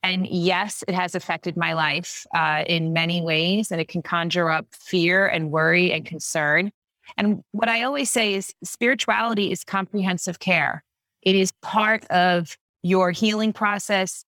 [0.03, 4.51] And yes, it has affected my life uh, in many ways, and it can conjure
[4.51, 6.71] up fear and worry and concern.
[7.17, 10.85] And what I always say is spirituality is comprehensive care.
[11.23, 14.25] It is part of your healing process.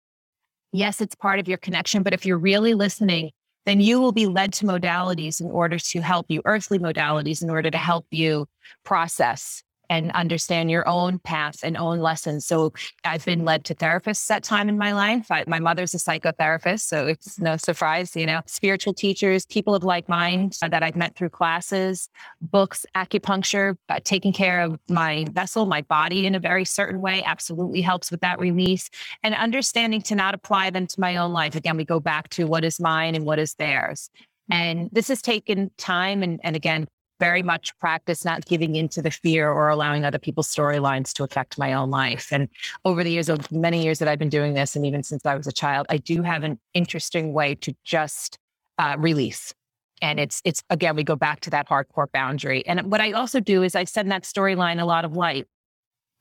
[0.74, 3.32] Yes, it's part of your connection, but if you're really listening,
[3.66, 7.50] then you will be led to modalities in order to help you, earthly modalities in
[7.50, 8.48] order to help you
[8.86, 12.46] process and understand your own path and own lessons.
[12.46, 12.74] So
[13.04, 15.28] I've been led to therapists at time in my life.
[15.32, 19.84] I, my mother's a psychotherapist, so it's no surprise, you know, spiritual teachers, people of
[19.84, 22.10] like mind that I've met through classes,
[22.42, 27.24] books, acupuncture, uh, taking care of my vessel, my body in a very certain way
[27.24, 28.90] absolutely helps with that release
[29.24, 31.56] and understanding to not apply them to my own life.
[31.56, 34.10] Again, we go back to what is mine and what is theirs.
[34.50, 36.88] And this has taken time and, and again,
[37.20, 41.58] very much practice not giving into the fear or allowing other people's storylines to affect
[41.58, 42.32] my own life.
[42.32, 42.48] And
[42.86, 45.36] over the years, of many years that I've been doing this, and even since I
[45.36, 48.38] was a child, I do have an interesting way to just
[48.78, 49.54] uh, release.
[50.02, 52.66] And it's it's again, we go back to that hardcore boundary.
[52.68, 55.48] And what I also do is I send that storyline a lot of light.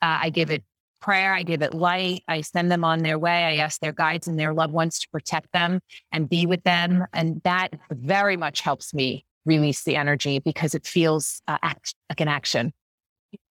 [0.00, 0.64] Uh, I give it
[1.00, 3.44] prayer, I give it light, I send them on their way.
[3.44, 5.80] I ask their guides and their loved ones to protect them
[6.10, 7.04] and be with them.
[7.12, 12.20] And that very much helps me release the energy because it feels uh, act, like
[12.20, 12.72] an action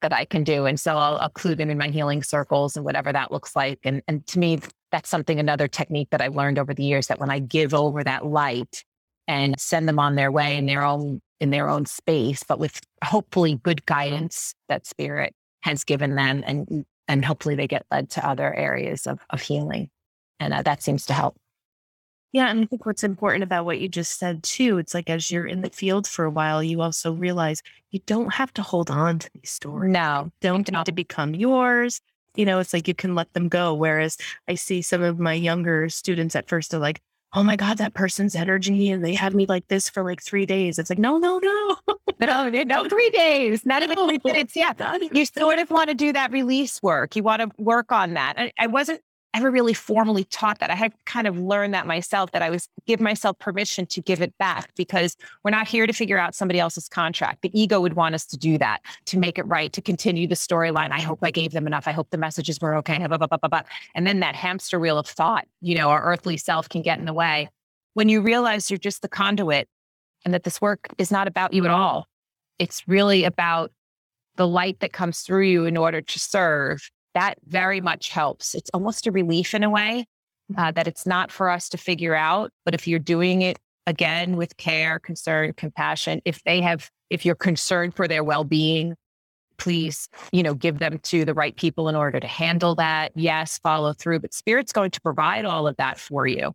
[0.01, 0.65] that I can do.
[0.65, 3.79] And so I'll, I'll include them in my healing circles and whatever that looks like.
[3.83, 4.59] And, and to me,
[4.91, 8.03] that's something, another technique that I've learned over the years that when I give over
[8.03, 8.83] that light
[9.27, 12.79] and send them on their way in their own, in their own space, but with
[13.03, 18.27] hopefully good guidance that spirit has given them and, and hopefully they get led to
[18.27, 19.89] other areas of, of healing.
[20.39, 21.35] And uh, that seems to help.
[22.35, 22.49] Yeah.
[22.49, 25.45] And I think what's important about what you just said too, it's like as you're
[25.45, 29.19] in the field for a while, you also realize you don't have to hold on
[29.19, 29.93] to these stories.
[29.93, 30.29] No.
[30.41, 32.01] Don't have to become yours.
[32.35, 33.73] You know, it's like you can let them go.
[33.73, 34.17] Whereas
[34.49, 36.99] I see some of my younger students at first are like,
[37.31, 38.91] oh my God, that person's energy.
[38.91, 40.77] And they had me like this for like three days.
[40.77, 41.77] It's like, no, no, no.
[42.19, 44.57] no, no, three days, not even three minutes.
[44.57, 44.73] Yeah.
[45.13, 47.15] You sort of want to do that release work.
[47.15, 48.33] You want to work on that.
[48.35, 48.99] I, I wasn't
[49.35, 50.71] ever really formally taught that.
[50.71, 54.21] I had kind of learned that myself that I was give myself permission to give
[54.21, 57.41] it back because we're not here to figure out somebody else's contract.
[57.41, 60.35] The ego would want us to do that, to make it right, to continue the
[60.35, 60.91] storyline.
[60.91, 61.87] I hope I gave them enough.
[61.87, 63.05] I hope the messages were okay.
[63.05, 63.61] Blah, blah, blah,
[63.93, 67.05] and then that hamster wheel of thought, you know, our earthly self can get in
[67.05, 67.49] the way.
[67.93, 69.67] When you realize you're just the conduit
[70.23, 72.07] and that this work is not about you at all,
[72.57, 73.71] it's really about
[74.37, 78.53] the light that comes through you in order to serve that very much helps.
[78.53, 80.05] It's almost a relief in a way
[80.55, 82.51] uh, that it's not for us to figure out.
[82.63, 87.35] But if you're doing it again with care, concern, compassion, if they have, if you're
[87.35, 88.95] concerned for their well being,
[89.57, 93.13] please, you know, give them to the right people in order to handle that.
[93.15, 96.53] Yes, follow through, but spirit's going to provide all of that for you.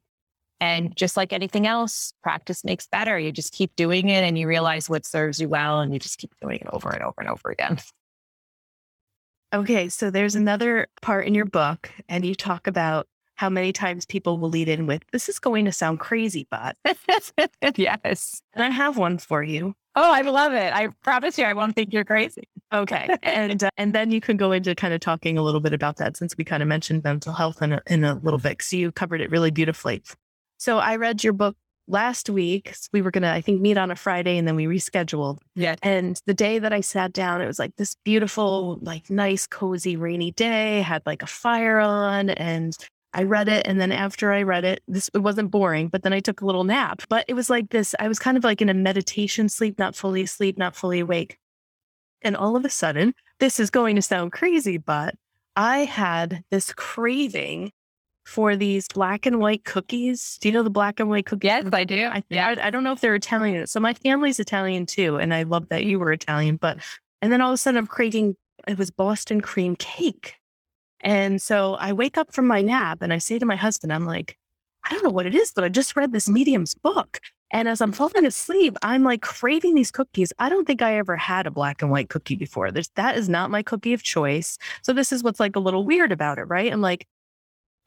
[0.61, 3.18] And just like anything else, practice makes better.
[3.18, 6.18] You just keep doing it and you realize what serves you well and you just
[6.18, 7.79] keep doing it over and over and over again.
[9.53, 14.05] Okay, so there's another part in your book, and you talk about how many times
[14.05, 16.77] people will lead in with, This is going to sound crazy, but.
[17.77, 18.43] yes.
[18.53, 19.75] And I have one for you.
[19.97, 20.73] Oh, I love it.
[20.75, 22.45] I promise you, I won't think you're crazy.
[22.73, 23.17] Okay.
[23.23, 25.97] and uh, and then you can go into kind of talking a little bit about
[25.97, 28.63] that since we kind of mentioned mental health in a, in a little bit.
[28.63, 30.03] So you covered it really beautifully.
[30.59, 31.57] So I read your book
[31.90, 34.66] last week we were going to i think meet on a friday and then we
[34.66, 35.38] rescheduled.
[35.55, 35.74] Yeah.
[35.83, 39.96] And the day that i sat down it was like this beautiful like nice cozy
[39.96, 42.76] rainy day had like a fire on and
[43.12, 46.12] i read it and then after i read it this it wasn't boring but then
[46.12, 47.03] i took a little nap.
[47.09, 49.96] But it was like this i was kind of like in a meditation sleep not
[49.96, 51.37] fully asleep not fully awake.
[52.22, 55.14] And all of a sudden this is going to sound crazy but
[55.57, 57.72] i had this craving
[58.31, 60.38] for these black and white cookies.
[60.40, 61.49] Do you know the black and white cookies?
[61.49, 62.05] Yes, I do.
[62.05, 62.55] I, yeah.
[62.57, 63.66] I, I don't know if they're Italian.
[63.66, 65.16] So my family's Italian too.
[65.16, 66.55] And I love that you were Italian.
[66.57, 66.79] But,
[67.21, 68.37] and then all of a sudden I'm craving,
[68.69, 70.37] it was Boston cream cake.
[71.01, 74.07] And so I wake up from my nap and I say to my husband, I'm
[74.07, 74.38] like,
[74.85, 77.19] I don't know what it is, but I just read this medium's book.
[77.51, 80.33] And as I'm falling asleep, I'm like craving these cookies.
[80.38, 82.71] I don't think I ever had a black and white cookie before.
[82.71, 84.57] There's that is not my cookie of choice.
[84.83, 86.73] So this is what's like a little weird about it, right?
[86.73, 87.09] I'm like,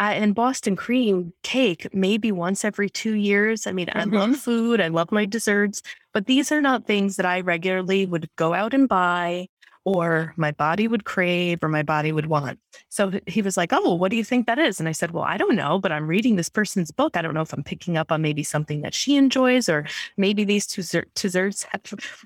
[0.03, 3.65] I, and Boston cream cake maybe once every two years.
[3.65, 4.15] I mean, I mm-hmm.
[4.15, 5.81] love food, I love my desserts,
[6.13, 9.47] but these are not things that I regularly would go out and buy
[9.85, 12.59] or my body would crave or my body would want.
[12.89, 14.79] So he was like, Oh, what do you think that is?
[14.79, 17.17] And I said, Well, I don't know, but I'm reading this person's book.
[17.17, 19.85] I don't know if I'm picking up on maybe something that she enjoys, or
[20.17, 20.83] maybe these two
[21.15, 21.81] desserts have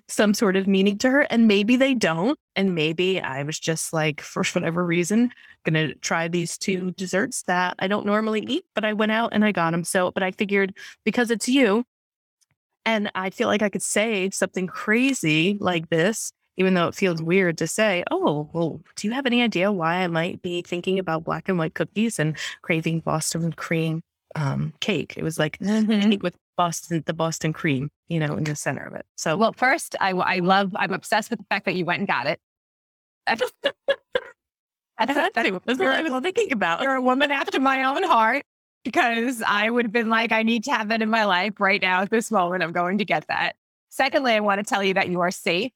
[0.07, 2.37] some sort of meaning to her, and maybe they don't.
[2.55, 5.31] And maybe I was just like, for whatever reason,
[5.63, 9.33] going to try these two desserts that I don't normally eat, but I went out
[9.33, 9.83] and I got them.
[9.83, 11.85] So, but I figured because it's you,
[12.85, 17.21] and I feel like I could say something crazy like this even though it feels
[17.21, 20.99] weird to say, oh, well, do you have any idea why I might be thinking
[20.99, 24.01] about black and white cookies and craving Boston cream
[24.35, 25.13] um, cake?
[25.17, 26.21] It was like mm-hmm.
[26.21, 29.05] with Boston, the Boston cream, you know, in the center of it.
[29.15, 32.07] So, well, first, I, I love, I'm obsessed with the fact that you went and
[32.07, 32.39] got it.
[33.27, 33.51] That's,
[34.97, 36.81] that's, that's what I was thinking about.
[36.81, 38.43] You're a woman after my own heart
[38.83, 41.79] because I would have been like, I need to have that in my life right
[41.79, 42.63] now at this moment.
[42.63, 43.55] I'm going to get that.
[43.89, 45.71] Secondly, I want to tell you that you are safe.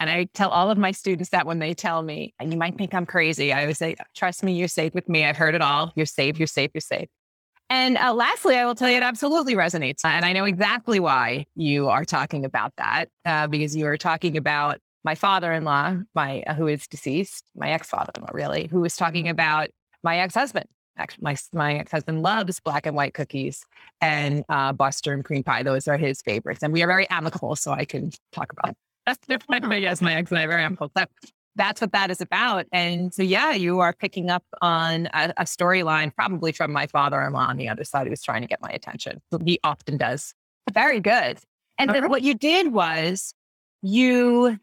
[0.00, 2.76] And I tell all of my students that when they tell me, and you might
[2.78, 5.24] think I'm crazy, I always say, trust me, you're safe with me.
[5.24, 5.92] I've heard it all.
[5.96, 7.08] You're safe, you're safe, you're safe.
[7.70, 10.04] And uh, lastly, I will tell you it absolutely resonates.
[10.04, 14.36] And I know exactly why you are talking about that, uh, because you are talking
[14.36, 19.68] about my father-in-law, my uh, who is deceased, my ex-father-in-law, really, who was talking about
[20.02, 20.66] my ex-husband.
[20.96, 23.64] Actually, my my ex-husband loves black and white cookies
[24.00, 25.62] and uh, Boston cream pie.
[25.62, 27.54] Those are his favorites, and we are very amicable.
[27.54, 28.74] So I can talk about
[29.08, 29.68] that's different.
[29.68, 30.90] But yes, my ex and I are very amicable.
[30.96, 31.04] So
[31.56, 32.66] that's what that is about.
[32.72, 37.46] And so, yeah, you are picking up on a, a storyline, probably from my father-in-law
[37.46, 39.20] on the other side, who was trying to get my attention.
[39.44, 40.34] He often does.
[40.72, 41.38] Very good.
[41.78, 43.34] And then what you did was
[43.82, 44.58] you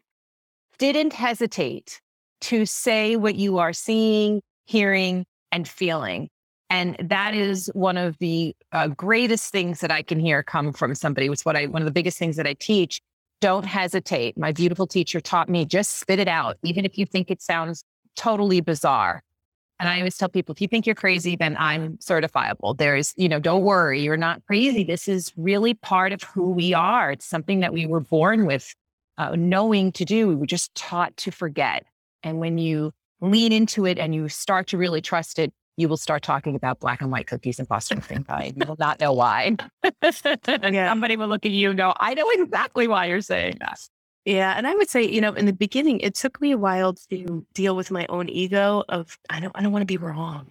[0.77, 2.01] didn't hesitate
[2.41, 6.29] to say what you are seeing, hearing, and feeling.
[6.69, 10.93] And that is one of the uh, greatest things that I can hear come from
[10.93, 11.27] somebody.
[11.27, 13.01] It's what I, one of the biggest things that I teach.
[13.41, 14.37] Don't hesitate.
[14.37, 17.83] My beautiful teacher taught me just spit it out, even if you think it sounds
[18.15, 19.23] totally bizarre.
[19.79, 22.77] And I always tell people, if you think you're crazy, then I'm certifiable.
[22.77, 24.85] There's, you know, don't worry, you're not crazy.
[24.85, 27.11] This is really part of who we are.
[27.11, 28.73] It's something that we were born with,
[29.17, 30.29] uh, knowing to do.
[30.29, 31.83] We were just taught to forget.
[32.23, 35.97] And when you lean into it and you start to really trust it, you will
[35.97, 38.53] start talking about black and white cookies and Boston cream pie.
[38.55, 39.55] You will not know why.
[39.83, 39.93] and
[40.75, 40.89] yeah.
[40.89, 43.79] somebody will look at you and go, I know exactly why you're saying that.
[44.23, 44.53] Yeah.
[44.57, 47.45] And I would say, you know, in the beginning, it took me a while to
[47.53, 50.47] deal with my own ego of I don't I don't want to be wrong.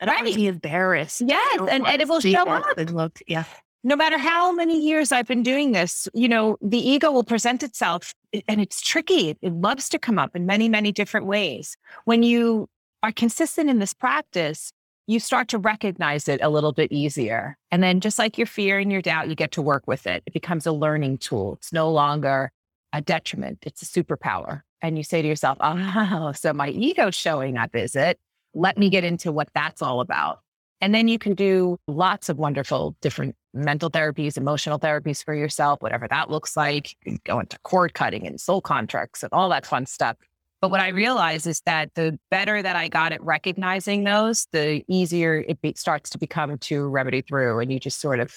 [0.00, 0.24] I don't right.
[0.24, 1.22] want to be embarrassed.
[1.24, 1.60] Yes.
[1.70, 2.76] And, and it will show up.
[2.76, 3.44] And look, yeah.
[3.86, 7.62] No matter how many years I've been doing this, you know, the ego will present
[7.62, 8.14] itself
[8.48, 9.36] and it's tricky.
[9.40, 11.76] It loves to come up in many, many different ways.
[12.06, 12.68] When you
[13.04, 14.72] are consistent in this practice,
[15.06, 17.58] you start to recognize it a little bit easier.
[17.70, 20.22] And then, just like your fear and your doubt, you get to work with it.
[20.24, 21.56] It becomes a learning tool.
[21.58, 22.50] It's no longer
[22.94, 24.62] a detriment, it's a superpower.
[24.80, 28.18] And you say to yourself, oh, so my ego's showing up, is it?
[28.54, 30.40] Let me get into what that's all about.
[30.80, 35.82] And then you can do lots of wonderful different mental therapies, emotional therapies for yourself,
[35.82, 36.96] whatever that looks like.
[37.04, 40.16] You can go into cord cutting and soul contracts and all that fun stuff.
[40.64, 44.82] But what I realized is that the better that I got at recognizing those, the
[44.88, 47.58] easier it be- starts to become to remedy through.
[47.58, 48.32] And you just sort of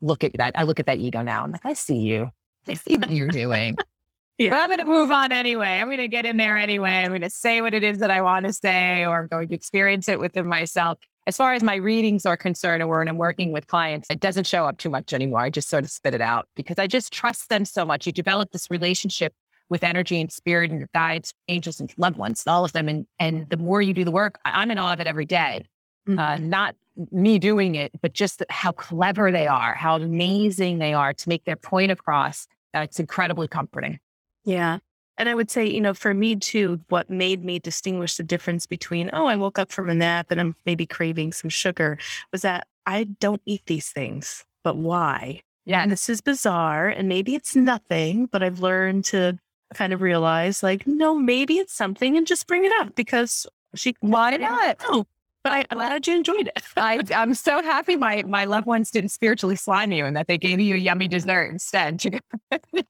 [0.00, 0.58] look at that.
[0.58, 1.44] I look at that ego now.
[1.44, 2.30] I'm like, I see you.
[2.66, 3.76] I see what you're doing.
[4.38, 4.48] yeah.
[4.48, 5.78] But I'm going to move on anyway.
[5.78, 6.92] I'm going to get in there anyway.
[6.92, 9.48] I'm going to say what it is that I want to say, or I'm going
[9.48, 10.98] to experience it within myself.
[11.26, 14.46] As far as my readings are concerned, or when I'm working with clients, it doesn't
[14.46, 15.40] show up too much anymore.
[15.40, 18.06] I just sort of spit it out because I just trust them so much.
[18.06, 19.34] You develop this relationship
[19.68, 22.88] with energy and spirit and your guides, angels and loved ones, all of them.
[22.88, 25.66] And and the more you do the work, I'm in awe of it every day.
[26.06, 26.18] Uh, mm-hmm.
[26.18, 26.76] Uh, not
[27.10, 31.44] me doing it, but just how clever they are, how amazing they are to make
[31.44, 32.46] their point across.
[32.74, 33.98] Uh, it's incredibly comforting.
[34.44, 34.78] Yeah.
[35.18, 38.66] And I would say, you know, for me too, what made me distinguish the difference
[38.66, 41.98] between, oh, I woke up from a nap and I'm maybe craving some sugar
[42.32, 44.44] was that I don't eat these things.
[44.62, 45.42] But why?
[45.64, 45.82] Yeah.
[45.82, 46.88] And this is bizarre.
[46.88, 49.38] And maybe it's nothing, but I've learned to
[49.74, 53.94] kind of realize like, no, maybe it's something and just bring it up because she
[54.00, 54.76] why not?
[54.84, 55.06] Oh,
[55.46, 56.64] but I, am glad you enjoyed it.
[56.76, 60.38] I, I'm so happy my my loved ones didn't spiritually slime you and that they
[60.38, 62.02] gave you a yummy dessert instead.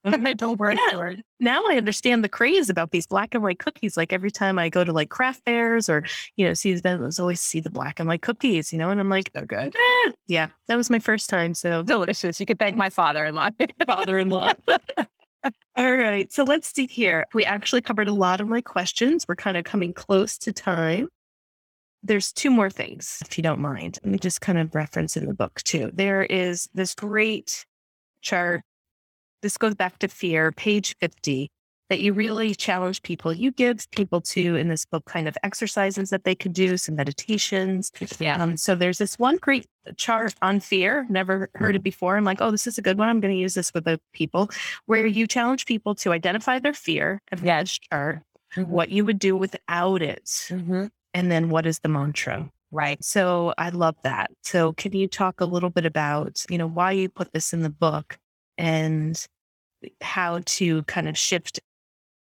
[0.06, 1.12] I don't worry yeah.
[1.38, 3.98] Now I understand the craze about these black and white cookies.
[3.98, 6.04] Like every time I go to like craft fairs or
[6.36, 9.10] you know see the always see the black and white cookies, you know, and I'm
[9.10, 9.76] like, so good.
[9.76, 10.12] Eh.
[10.26, 11.52] Yeah, that was my first time.
[11.52, 12.40] So delicious.
[12.40, 13.50] You could thank my father-in-law.
[13.86, 14.52] father-in-law.
[15.76, 16.32] All right.
[16.32, 17.24] So let's see here.
[17.34, 19.26] We actually covered a lot of my questions.
[19.28, 21.08] We're kind of coming close to time.
[22.02, 23.98] There's two more things, if you don't mind.
[24.04, 25.90] Let me just kind of reference in the book too.
[25.92, 27.64] There is this great
[28.20, 28.62] chart.
[29.42, 31.50] This goes back to fear, page 50
[31.88, 33.32] that you really challenge people.
[33.32, 36.96] You give people to in this book kind of exercises that they could do, some
[36.96, 37.92] meditations.
[38.18, 38.42] Yeah.
[38.42, 39.66] Um, so there's this one great
[39.96, 41.06] chart on fear.
[41.08, 42.16] Never heard it before.
[42.16, 43.08] I'm like, oh, this is a good one.
[43.08, 44.50] I'm going to use this with the people
[44.86, 47.62] where you challenge people to identify their fear yeah.
[47.64, 48.22] chart,
[48.56, 48.70] mm-hmm.
[48.70, 50.86] what you would do without it, mm-hmm.
[51.14, 52.50] and then what is the mantra.
[52.72, 53.02] Right.
[53.02, 54.32] So I love that.
[54.42, 57.62] So can you talk a little bit about, you know, why you put this in
[57.62, 58.18] the book
[58.58, 59.24] and
[60.00, 61.60] how to kind of shift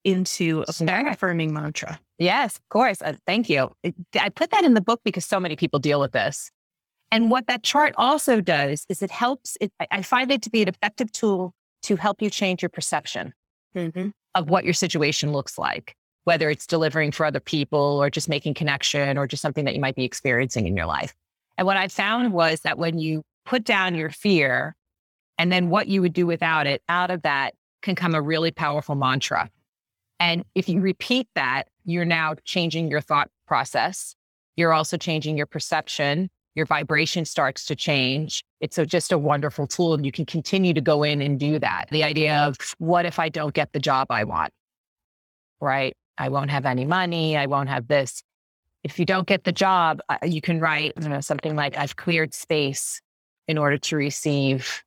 [0.04, 1.08] into a sure.
[1.08, 1.99] affirming mantra.
[2.20, 3.01] Yes, of course.
[3.01, 3.72] Uh, thank you.
[4.20, 6.51] I put that in the book because so many people deal with this.
[7.12, 10.62] And what that chart also does is it helps, it, I find it to be
[10.62, 13.34] an effective tool to help you change your perception
[13.76, 14.10] mm-hmm.
[14.36, 15.95] of what your situation looks like.
[16.26, 19.82] whether it's delivering for other people or just making connection or just something that you
[19.82, 21.14] might be experiencing in your life.
[21.58, 24.76] And what I found was that when you put down your fear
[25.38, 28.51] and then what you would do without it, out of that can come a really
[28.51, 29.49] powerful mantra.
[30.24, 34.15] And if you repeat that, you're now changing your thought process.
[34.55, 36.30] You're also changing your perception.
[36.55, 38.41] Your vibration starts to change.
[38.61, 39.95] It's a, just a wonderful tool.
[39.95, 41.88] And you can continue to go in and do that.
[41.91, 44.53] The idea of what if I don't get the job I want?
[45.59, 45.93] Right?
[46.17, 47.36] I won't have any money.
[47.36, 48.24] I won't have this.
[48.82, 51.97] If you don't get the job, uh, you can write you know, something like, I've
[51.97, 53.01] cleared space
[53.49, 54.84] in order to receive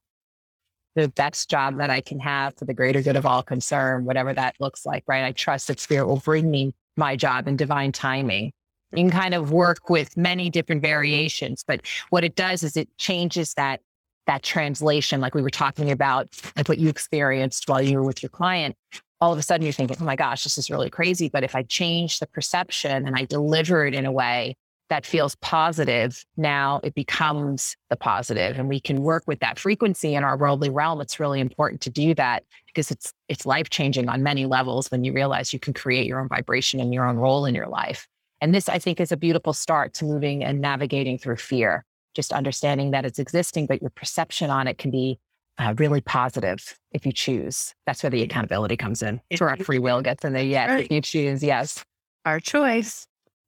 [0.96, 4.32] the best job that I can have for the greater good of all concerned, whatever
[4.32, 5.24] that looks like, right?
[5.24, 8.50] I trust that spirit will bring me my job in divine timing.
[8.92, 12.88] You can kind of work with many different variations, but what it does is it
[12.98, 13.80] changes that
[14.26, 18.24] that translation, like we were talking about, like what you experienced while you were with
[18.24, 18.74] your client.
[19.20, 21.54] All of a sudden, you're thinking, "Oh my gosh, this is really crazy." But if
[21.54, 24.56] I change the perception and I deliver it in a way
[24.88, 30.14] that feels positive, now it becomes the positive and we can work with that frequency
[30.14, 31.00] in our worldly realm.
[31.00, 35.12] It's really important to do that because it's it's life-changing on many levels when you
[35.12, 38.06] realize you can create your own vibration and your own role in your life.
[38.40, 41.84] And this I think is a beautiful start to moving and navigating through fear.
[42.14, 45.18] Just understanding that it's existing, but your perception on it can be
[45.58, 47.74] uh, really positive if you choose.
[47.86, 49.20] That's where the accountability comes in.
[49.30, 50.42] It's where our free will gets in there.
[50.42, 50.84] Yes, right.
[50.84, 51.82] if you choose, yes.
[52.24, 53.06] Our choice.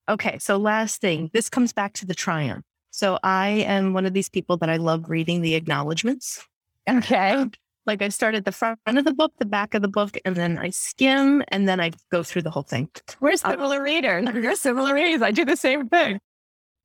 [0.08, 2.64] Okay, so last thing, this comes back to the triumph.
[2.90, 6.44] So I am one of these people that I love reading the acknowledgments.
[6.88, 7.46] Okay.
[7.86, 10.36] Like I start at the front of the book, the back of the book, and
[10.36, 12.90] then I skim and then I go through the whole thing.
[13.18, 14.28] We're uh, similar readers.
[14.34, 15.22] We're similar readers.
[15.22, 16.20] I do the same thing.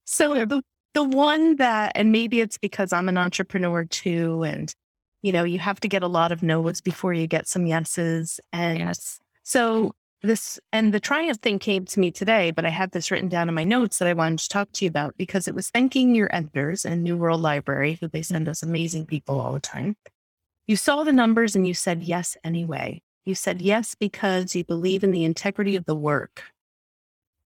[0.05, 0.61] So the,
[0.93, 4.73] the one that, and maybe it's because I'm an entrepreneur too, and
[5.23, 8.39] you know, you have to get a lot of no's before you get some yeses.
[8.53, 9.19] And yes.
[9.43, 13.29] so this and the triumph thing came to me today, but I had this written
[13.29, 15.69] down in my notes that I wanted to talk to you about because it was
[15.69, 19.59] thanking your editors and New World Library, who they send us amazing people all the
[19.59, 19.95] time.
[20.65, 23.01] You saw the numbers and you said yes anyway.
[23.25, 26.43] You said yes because you believe in the integrity of the work.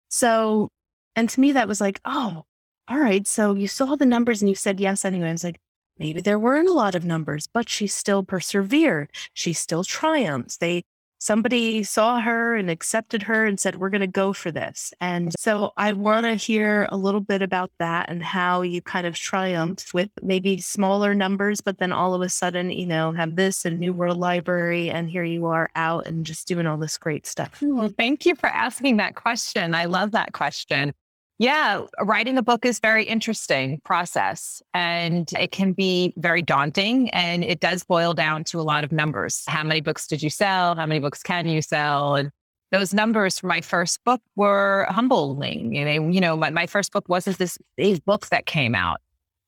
[0.10, 0.70] So,
[1.16, 2.46] and to me, that was like, oh,
[2.88, 3.28] all right.
[3.28, 5.30] So you saw the numbers and you said yes anyway.
[5.30, 5.60] I was like,
[5.98, 9.10] maybe there weren't a lot of numbers, but she still persevered.
[9.34, 10.58] She still triumphs.
[10.58, 10.84] They
[11.20, 14.94] somebody saw her and accepted her and said, We're going to go for this.
[15.02, 19.08] And so I want to hear a little bit about that and how you kind
[19.08, 23.36] of triumphed with maybe smaller numbers, but then all of a sudden, you know, have
[23.36, 26.98] this and New World Library, and here you are out and just doing all this
[26.98, 27.62] great stuff.
[27.62, 29.76] Well, thank you for asking that question.
[29.76, 30.94] I love that question.
[31.40, 37.44] Yeah, writing a book is very interesting process and it can be very daunting and
[37.44, 39.44] it does boil down to a lot of numbers.
[39.48, 40.76] How many books did you sell?
[40.76, 42.16] How many books can you sell?
[42.16, 42.32] And
[42.72, 45.76] those numbers for my first book were humbling.
[45.76, 49.00] You know, you know, my, my first book wasn't this big book that came out.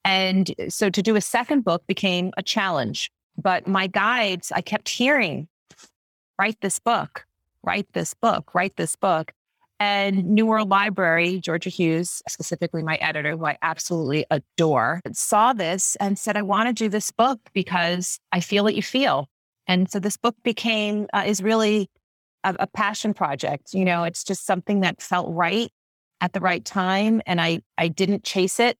[0.05, 3.11] And so to do a second book became a challenge.
[3.35, 5.47] But my guides, I kept hearing,
[6.37, 7.25] write this book,
[7.63, 9.33] write this book, write this book.
[9.79, 15.95] And New World Library, Georgia Hughes, specifically my editor, who I absolutely adore, saw this
[15.97, 19.27] and said, I want to do this book because I feel what you feel.
[19.67, 21.89] And so this book became, uh, is really
[22.43, 23.73] a, a passion project.
[23.73, 25.71] You know, it's just something that felt right
[26.19, 27.21] at the right time.
[27.25, 28.77] And I, I didn't chase it.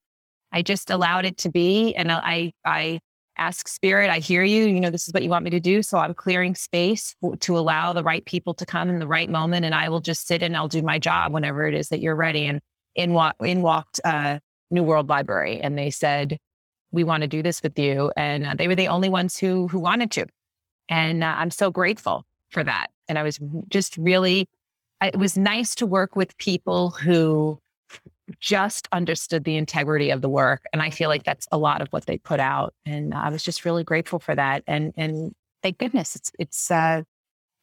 [0.52, 1.96] I just allowed it to be.
[1.96, 3.00] And I, I
[3.40, 4.66] ask spirit, I hear you.
[4.66, 5.82] You know, this is what you want me to do.
[5.82, 9.66] So I'm clearing space to allow the right people to come in the right moment.
[9.66, 12.16] And I will just sit and I'll do my job whenever it is that you're
[12.16, 12.46] ready.
[12.46, 12.60] And
[12.96, 16.38] in, walk, in walked uh, New World Library and they said,
[16.92, 18.12] we want to do this with you.
[18.18, 20.26] And uh, they were the only ones who, who wanted to.
[20.90, 22.88] And uh, I'm so grateful for that.
[23.08, 24.48] And I was just really,
[25.02, 27.60] it was nice to work with people who
[28.40, 30.64] just understood the integrity of the work.
[30.74, 32.74] And I feel like that's a lot of what they put out.
[32.86, 34.64] And I was just really grateful for that.
[34.68, 37.04] And and thank goodness it's it's uh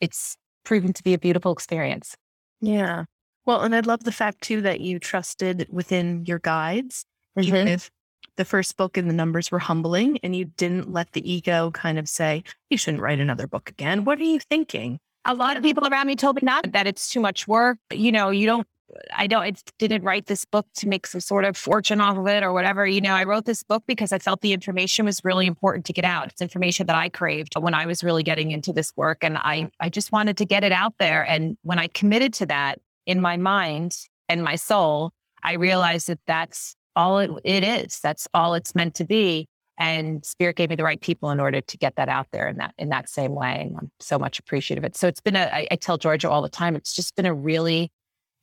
[0.00, 2.16] it's proven to be a beautiful experience.
[2.60, 3.04] Yeah.
[3.44, 7.06] Well, and I love the fact too that you trusted within your guides.
[7.38, 7.48] Mm-hmm.
[7.48, 7.90] Even if
[8.36, 11.98] the first book and the numbers were humbling and you didn't let the ego kind
[11.98, 14.04] of say, you shouldn't write another book again.
[14.04, 14.98] What are you thinking?
[15.24, 17.78] A lot of people around me told me not that it's too much work.
[17.92, 18.66] You know, you don't
[19.14, 22.26] I don't, I didn't write this book to make some sort of fortune off of
[22.28, 22.86] it or whatever.
[22.86, 25.92] You know, I wrote this book because I felt the information was really important to
[25.92, 26.28] get out.
[26.28, 29.24] It's information that I craved when I was really getting into this work.
[29.24, 31.22] And I, I just wanted to get it out there.
[31.24, 33.96] And when I committed to that in my mind
[34.28, 35.12] and my soul,
[35.42, 38.00] I realized that that's all it, it is.
[38.00, 39.48] That's all it's meant to be.
[39.78, 42.56] and spirit gave me the right people in order to get that out there in
[42.56, 45.36] that in that same way and i'm so much appreciative of it so it's been
[45.36, 47.90] a I, I tell georgia all the time it's just been a really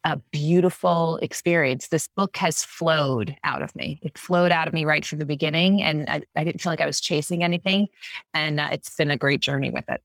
[0.03, 4.85] a beautiful experience this book has flowed out of me it flowed out of me
[4.85, 7.87] right from the beginning and i, I didn't feel like i was chasing anything
[8.33, 10.01] and uh, it's been a great journey with it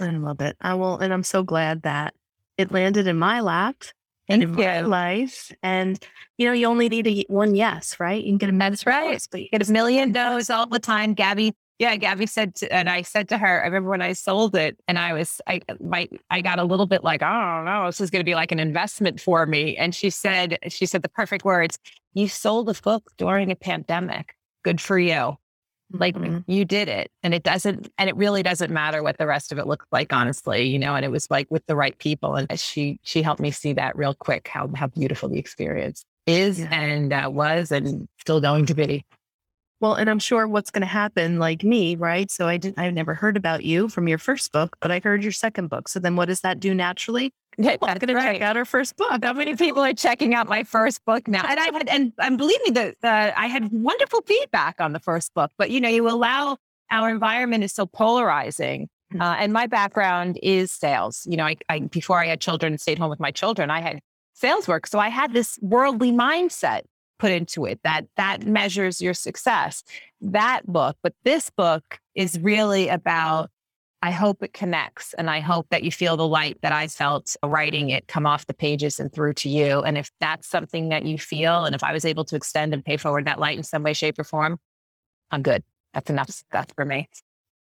[0.00, 2.14] i love it i will and i'm so glad that
[2.56, 3.84] it landed in my lap
[4.28, 4.64] Thank in you.
[4.64, 5.52] my life.
[5.62, 5.98] And
[6.38, 8.22] you know, you only need a one yes, right?
[8.22, 9.26] You can get a That's right.
[9.30, 11.14] but you get a million no's all the time.
[11.14, 14.54] Gabby, yeah, Gabby said, to, and I said to her, I remember when I sold
[14.54, 17.86] it, and I was, I, my, I got a little bit like, I don't know,
[17.86, 19.76] this is going to be like an investment for me.
[19.76, 21.78] And she said, she said the perfect words:
[22.12, 24.36] "You sold a book during a pandemic.
[24.62, 25.36] Good for you."
[25.92, 26.42] Like Mhm.
[26.48, 27.10] you did it.
[27.22, 30.12] And it doesn't, and it really doesn't matter what the rest of it looks like,
[30.12, 32.34] honestly, you know, and it was like with the right people.
[32.34, 36.58] And she, she helped me see that real quick, how, how beautiful the experience is
[36.58, 36.68] Yeah.
[36.72, 39.04] and uh, was and still going to be.
[39.80, 42.30] Well, and I'm sure what's going to happen, like me, right?
[42.30, 45.22] So I didn't, I've never heard about you from your first book, but I heard
[45.22, 45.88] your second book.
[45.88, 47.32] So then, what does that do naturally?
[47.56, 49.22] Yeah, Well, I'm going to check out our first book.
[49.22, 51.46] How many people are checking out my first book now?
[51.48, 54.98] And I had, and, and believe me, that uh, I had wonderful feedback on the
[54.98, 55.52] first book.
[55.56, 56.56] But you know, you allow
[56.90, 58.88] our environment is so polarizing.
[59.12, 59.20] Mhm.
[59.20, 61.24] Uh, and my background is sales.
[61.30, 63.80] You know, I, I before I had children and stayed home with my children, I
[63.80, 64.00] had
[64.32, 66.82] sales work, so I had this worldly mindset
[67.18, 69.82] put into it that that measures your success.
[70.20, 73.50] That book, but this book is really about
[74.02, 77.36] I hope it connects and I hope that you feel the light that I felt
[77.42, 79.80] writing it come off the pages and through to you.
[79.80, 82.84] And if that's something that you feel, and if I was able to extend and
[82.84, 84.58] pay forward that light in some way, shape, or form,
[85.30, 85.64] I'm good.
[85.94, 87.08] That's enough stuff for me.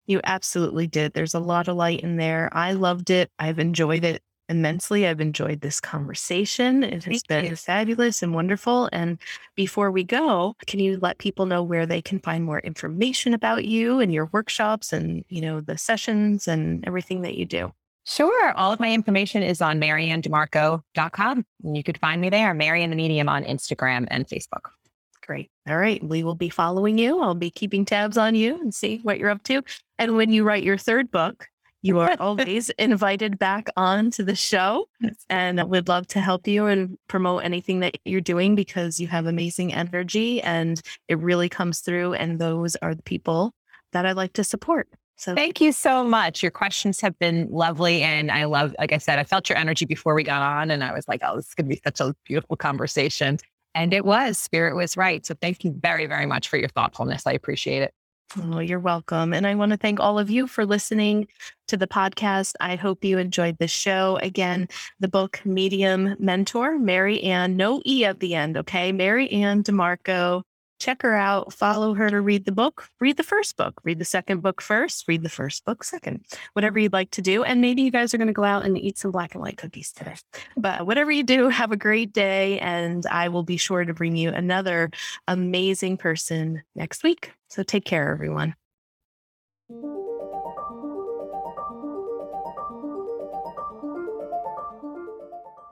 [0.06, 1.12] You absolutely did.
[1.12, 2.48] There's a lot of light in there.
[2.52, 3.30] I loved it.
[3.38, 5.06] I've enjoyed it immensely.
[5.06, 6.82] I've enjoyed this conversation.
[6.82, 7.56] It has Thank been you.
[7.56, 8.90] fabulous and wonderful.
[8.92, 9.18] And
[9.54, 13.64] before we go, can you let people know where they can find more information about
[13.64, 17.72] you and your workshops and, you know, the sessions and everything that you do?
[18.04, 18.52] Sure.
[18.52, 21.46] All of my information is on maryanndimarco.com.
[21.64, 24.70] And you could find me there, MaryAnn the Medium on Instagram and Facebook.
[25.24, 25.50] Great.
[25.68, 26.02] All right.
[26.02, 27.22] We will be following you.
[27.22, 29.62] I'll be keeping tabs on you and see what you're up to.
[29.96, 31.46] And when you write your third book,
[31.82, 34.86] you are always invited back on to the show.
[35.28, 39.26] And we'd love to help you and promote anything that you're doing because you have
[39.26, 42.14] amazing energy and it really comes through.
[42.14, 43.52] And those are the people
[43.92, 44.88] that I like to support.
[45.16, 46.42] So Thank you so much.
[46.42, 48.02] Your questions have been lovely.
[48.02, 50.70] And I love, like I said, I felt your energy before we got on.
[50.70, 53.38] And I was like, oh, this is going to be such a beautiful conversation.
[53.74, 55.24] And it was, Spirit was right.
[55.24, 57.26] So thank you very, very much for your thoughtfulness.
[57.26, 57.92] I appreciate it.
[58.38, 59.32] Oh, you're welcome.
[59.34, 61.26] And I want to thank all of you for listening
[61.66, 62.54] to the podcast.
[62.60, 64.18] I hope you enjoyed the show.
[64.22, 64.68] Again,
[65.00, 68.92] the book Medium Mentor, MaryAnn, no E at the end, okay?
[68.92, 70.42] MaryAnn DiMarco.
[70.80, 72.88] Check her out, follow her to read the book.
[73.00, 76.24] Read the first book, read the second book first, read the first book second,
[76.54, 77.44] whatever you'd like to do.
[77.44, 79.58] And maybe you guys are going to go out and eat some black and white
[79.58, 80.16] cookies today.
[80.56, 82.58] But whatever you do, have a great day.
[82.60, 84.90] And I will be sure to bring you another
[85.28, 87.32] amazing person next week.
[87.48, 88.54] So take care, everyone.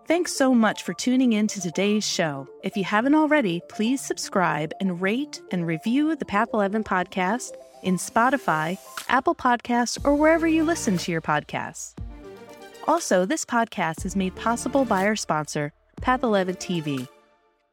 [0.08, 2.48] Thanks so much for tuning in to today's show.
[2.62, 7.50] If you haven't already, please subscribe and rate and review the Path 11 podcast
[7.82, 8.78] in Spotify,
[9.10, 11.92] Apple Podcasts, or wherever you listen to your podcasts.
[12.86, 17.06] Also, this podcast is made possible by our sponsor, Path 11 TV.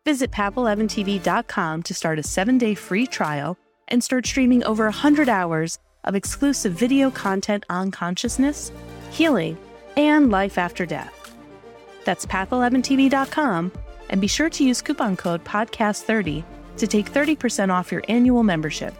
[0.03, 3.57] Visit path11tv.com to start a seven day free trial
[3.87, 8.73] and start streaming over 100 hours of exclusive video content on consciousness,
[9.09, 9.57] healing,
[9.95, 11.24] and life after death.
[12.05, 13.71] That's path11tv.com,
[14.09, 16.43] and be sure to use coupon code PODCAST30
[16.77, 18.93] to take 30% off your annual membership.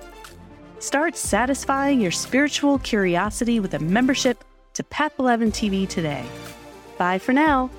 [0.80, 4.44] Start satisfying your spiritual curiosity with a membership
[4.74, 6.26] to Path11 TV today.
[6.98, 7.70] Bye for now.